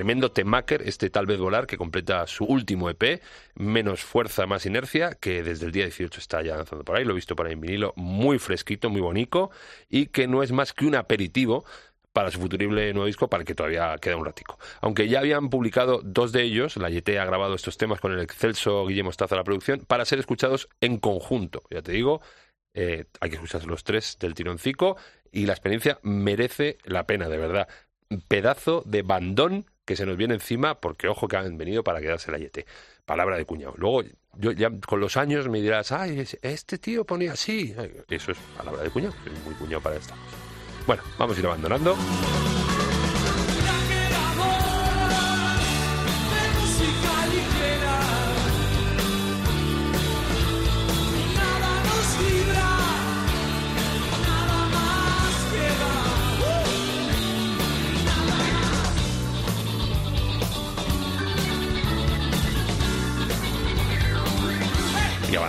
Tremendo 0.02 0.32
temaker, 0.32 0.82
este 0.82 1.12
Tal 1.12 1.28
vez 1.28 1.38
volar, 1.38 1.68
que 1.68 1.78
completa 1.78 2.26
su 2.26 2.44
último 2.44 2.90
EP, 2.90 3.22
Menos 3.54 4.02
fuerza, 4.02 4.48
más 4.48 4.66
inercia, 4.66 5.14
que 5.14 5.44
desde 5.44 5.68
el 5.68 5.72
día 5.72 5.84
18 5.84 6.20
está 6.20 6.42
ya 6.42 6.58
lanzando 6.58 6.84
por 6.84 6.96
ahí, 6.96 7.06
lo 7.06 7.12
he 7.12 7.14
visto 7.14 7.36
por 7.36 7.46
ahí 7.46 7.54
en 7.54 7.62
vinilo, 7.62 7.94
muy 7.96 8.40
fresquito, 8.40 8.90
muy 8.90 9.00
bonito, 9.00 9.52
y 9.90 10.08
que 10.08 10.28
no 10.28 10.42
es 10.42 10.52
más 10.52 10.74
que 10.74 10.88
un 10.88 10.96
aperitivo 10.96 11.66
para 12.14 12.32
su 12.32 12.40
futurible 12.40 12.92
nuevo 12.94 13.06
disco, 13.06 13.30
para 13.30 13.42
el 13.42 13.46
que 13.46 13.54
todavía 13.54 13.96
queda 14.02 14.18
un 14.18 14.26
ratico. 14.26 14.58
Aunque 14.82 15.08
ya 15.08 15.20
habían 15.20 15.52
publicado 15.52 16.02
dos 16.04 16.32
de 16.32 16.42
ellos, 16.42 16.78
la 16.78 16.90
YT 16.90 17.10
ha 17.20 17.26
grabado 17.26 17.54
estos 17.54 17.78
temas 17.78 18.00
con 18.00 18.12
el 18.12 18.22
excelso 18.22 18.88
Guillermo 18.88 19.10
Mostaza 19.10 19.36
la 19.36 19.44
producción, 19.44 19.82
para 19.82 20.06
ser 20.06 20.18
escuchados 20.18 20.68
en 20.82 20.98
conjunto. 20.98 21.62
Ya 21.70 21.84
te 21.84 21.92
digo, 21.92 22.22
eh, 22.74 23.06
hay 23.20 23.30
que 23.30 23.36
escuchar 23.36 23.68
los 23.68 23.84
tres 23.84 24.18
del 24.20 24.34
tironcico, 24.34 24.98
y 25.32 25.46
la 25.46 25.54
experiencia 25.54 26.00
merece 26.02 26.80
la 26.86 27.06
pena, 27.06 27.30
de 27.30 27.38
verdad. 27.38 27.68
Pedazo 28.28 28.82
de 28.88 29.04
bandón 29.04 29.68
que 29.86 29.96
se 29.96 30.06
nos 30.06 30.18
viene 30.18 30.36
encima, 30.36 30.80
porque 30.80 31.08
ojo 31.08 31.28
que 31.28 31.38
han 31.38 31.58
venido 31.58 31.84
para 31.84 32.00
quedarse 32.02 32.32
la 32.32 32.38
YT. 32.38 32.66
Palabra 33.06 33.38
de 33.38 33.46
cuñado. 33.46 33.74
Luego, 33.78 34.04
yo 34.38 34.52
ya 34.52 34.70
con 34.88 35.00
los 35.00 35.18
años 35.18 35.50
me 35.50 35.60
dirás, 35.62 35.92
ay, 35.92 36.20
es- 36.20 36.38
este 36.42 36.78
tío 36.78 37.04
ponía 37.06 37.34
así. 37.34 37.76
Eso 38.10 38.32
es 38.32 38.38
palabra 38.58 38.84
de 38.84 38.90
cuñado, 38.90 39.14
soy 39.24 39.34
muy 39.46 39.54
cuñado 39.56 39.82
para 39.82 39.96
esta. 39.98 40.16
Bueno, 40.88 41.04
vamos 41.18 41.36
a 41.36 41.40
ir 41.40 41.46
abandonando. 41.46 41.96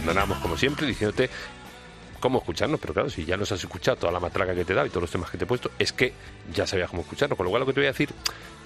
Abandonamos, 0.03 0.39
como 0.39 0.57
siempre, 0.57 0.87
diciéndote 0.87 1.31
cómo 2.19 2.39
escucharnos, 2.39 2.81
pero 2.81 2.93
claro, 2.93 3.11
si 3.11 3.25
ya 3.25 3.37
nos 3.37 3.51
has 3.53 3.61
escuchado 3.61 3.97
toda 3.97 4.13
la 4.13 4.21
matraca 4.21 4.55
que 4.55 4.65
te 4.65 4.75
da 4.75 4.87
y 4.87 4.89
todos 4.89 5.03
los 5.03 5.11
temas 5.11 5.31
que 5.31 5.39
te 5.39 5.45
he 5.45 5.47
puesto, 5.47 5.71
es 5.79 5.93
que 5.93 6.13
ya 6.53 6.67
sabías 6.67 6.91
cómo 6.91 7.03
escucharnos, 7.03 7.37
con 7.37 7.45
lo 7.45 7.51
cual 7.51 7.61
lo 7.61 7.67
que 7.67 7.73
te 7.73 7.81
voy 7.81 7.87
a 7.87 7.93
decir, 7.93 8.11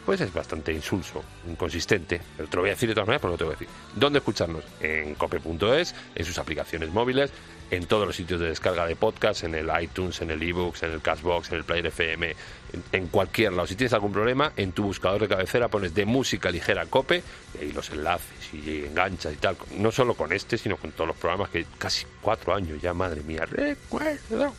pues 0.07 0.21
es 0.21 0.33
bastante 0.33 0.73
insulso, 0.73 1.23
inconsistente, 1.49 2.21
pero 2.37 2.49
te 2.49 2.57
lo 2.57 2.63
voy 2.63 2.71
a 2.71 2.75
decir 2.75 2.89
de 2.89 2.95
todas 2.95 3.09
maneras, 3.09 3.23
pero 3.23 3.33
no 3.33 3.39
te 3.39 3.45
voy 3.45 3.55
a 3.55 3.59
decir. 3.59 3.69
¿Dónde 3.97 4.21
escucharnos? 4.21 4.63
En 4.81 5.17
cope.es, 5.17 5.95
en 6.15 6.25
sus 6.25 6.39
aplicaciones 6.39 6.91
móviles, 6.91 7.33
en 7.73 7.87
todos 7.87 8.07
los 8.07 8.15
sitios 8.15 8.39
de 8.39 8.47
descarga 8.47 8.87
de 8.87 8.95
podcast, 8.95 9.43
en 9.43 9.57
el 9.57 9.69
iTunes, 9.83 10.21
en 10.23 10.31
el 10.31 10.41
ebooks, 10.41 10.85
en 10.85 10.93
el 10.93 11.03
Cashbox, 11.03 11.51
en 11.51 11.57
el 11.57 11.65
Player 11.65 11.87
FM, 11.87 12.31
en, 12.73 12.85
en 12.93 13.09
cualquier 13.09 13.53
lado. 13.53 13.67
Si 13.67 13.75
tienes 13.75 13.93
algún 13.95 14.13
problema, 14.13 14.53
en 14.57 14.71
tu 14.71 14.85
buscador 14.85 15.21
de 15.23 15.29
cabecera 15.29 15.67
pones 15.67 15.93
de 15.93 16.07
música 16.07 16.51
ligera 16.51 16.87
cope, 16.87 17.25
y 17.59 17.65
ahí 17.65 17.73
los 17.73 17.91
enlaces 17.91 18.55
y 18.55 18.85
enganchas 18.85 19.33
y 19.33 19.37
tal. 19.37 19.57
No 19.77 19.91
solo 19.91 20.15
con 20.15 20.33
este, 20.33 20.57
sino 20.57 20.77
con 20.77 20.93
todos 20.93 21.09
los 21.09 21.17
programas 21.17 21.51
que 21.51 21.67
casi 21.79 22.07
cuatro 22.23 22.55
años 22.55 22.81
ya, 22.81 22.95
madre 22.95 23.23
mía, 23.23 23.45
recuerdo. 23.45 24.55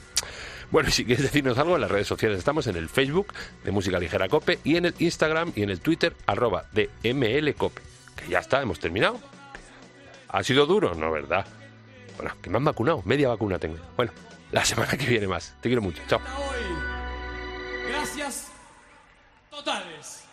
Bueno, 0.70 0.90
y 0.90 0.92
si 0.92 1.06
quieres 1.06 1.24
decirnos 1.24 1.58
algo, 1.58 1.76
en 1.76 1.82
las 1.82 1.92
redes 1.92 2.08
sociales 2.08 2.38
estamos 2.38 2.68
en 2.68 2.76
el 2.76 2.90
Facebook 2.90 3.34
de 3.64 3.72
Música 3.72 4.00
Ligera 4.00 4.28
Cope 4.28 4.60
y 4.64 4.76
en 4.76 4.86
el 4.86 4.96
Instagram 5.00 5.54
y 5.56 5.64
en 5.64 5.70
el 5.70 5.80
Twitter 5.80 6.14
arroba 6.26 6.66
de 6.74 6.90
MLCope. 7.04 7.82
Que 8.16 8.28
ya 8.30 8.40
está, 8.40 8.62
hemos 8.62 8.80
terminado. 8.80 9.20
¿Ha 10.30 10.44
sido 10.44 10.66
duro? 10.66 10.94
No, 10.94 11.12
¿verdad? 11.12 11.46
Bueno, 12.18 12.34
que 12.42 12.50
me 12.50 12.58
han 12.58 12.66
vacunado, 12.66 13.02
media 13.06 13.30
vacuna 13.30 13.60
tengo. 13.60 13.78
Bueno, 13.96 14.12
la 14.52 14.66
semana 14.66 14.98
que 14.98 15.06
viene 15.06 15.28
más. 15.28 15.56
Te 15.62 15.70
quiero 15.70 15.82
mucho. 15.82 16.02
Chao. 16.08 16.20
Gracias 17.88 18.52
totales. 19.50 20.24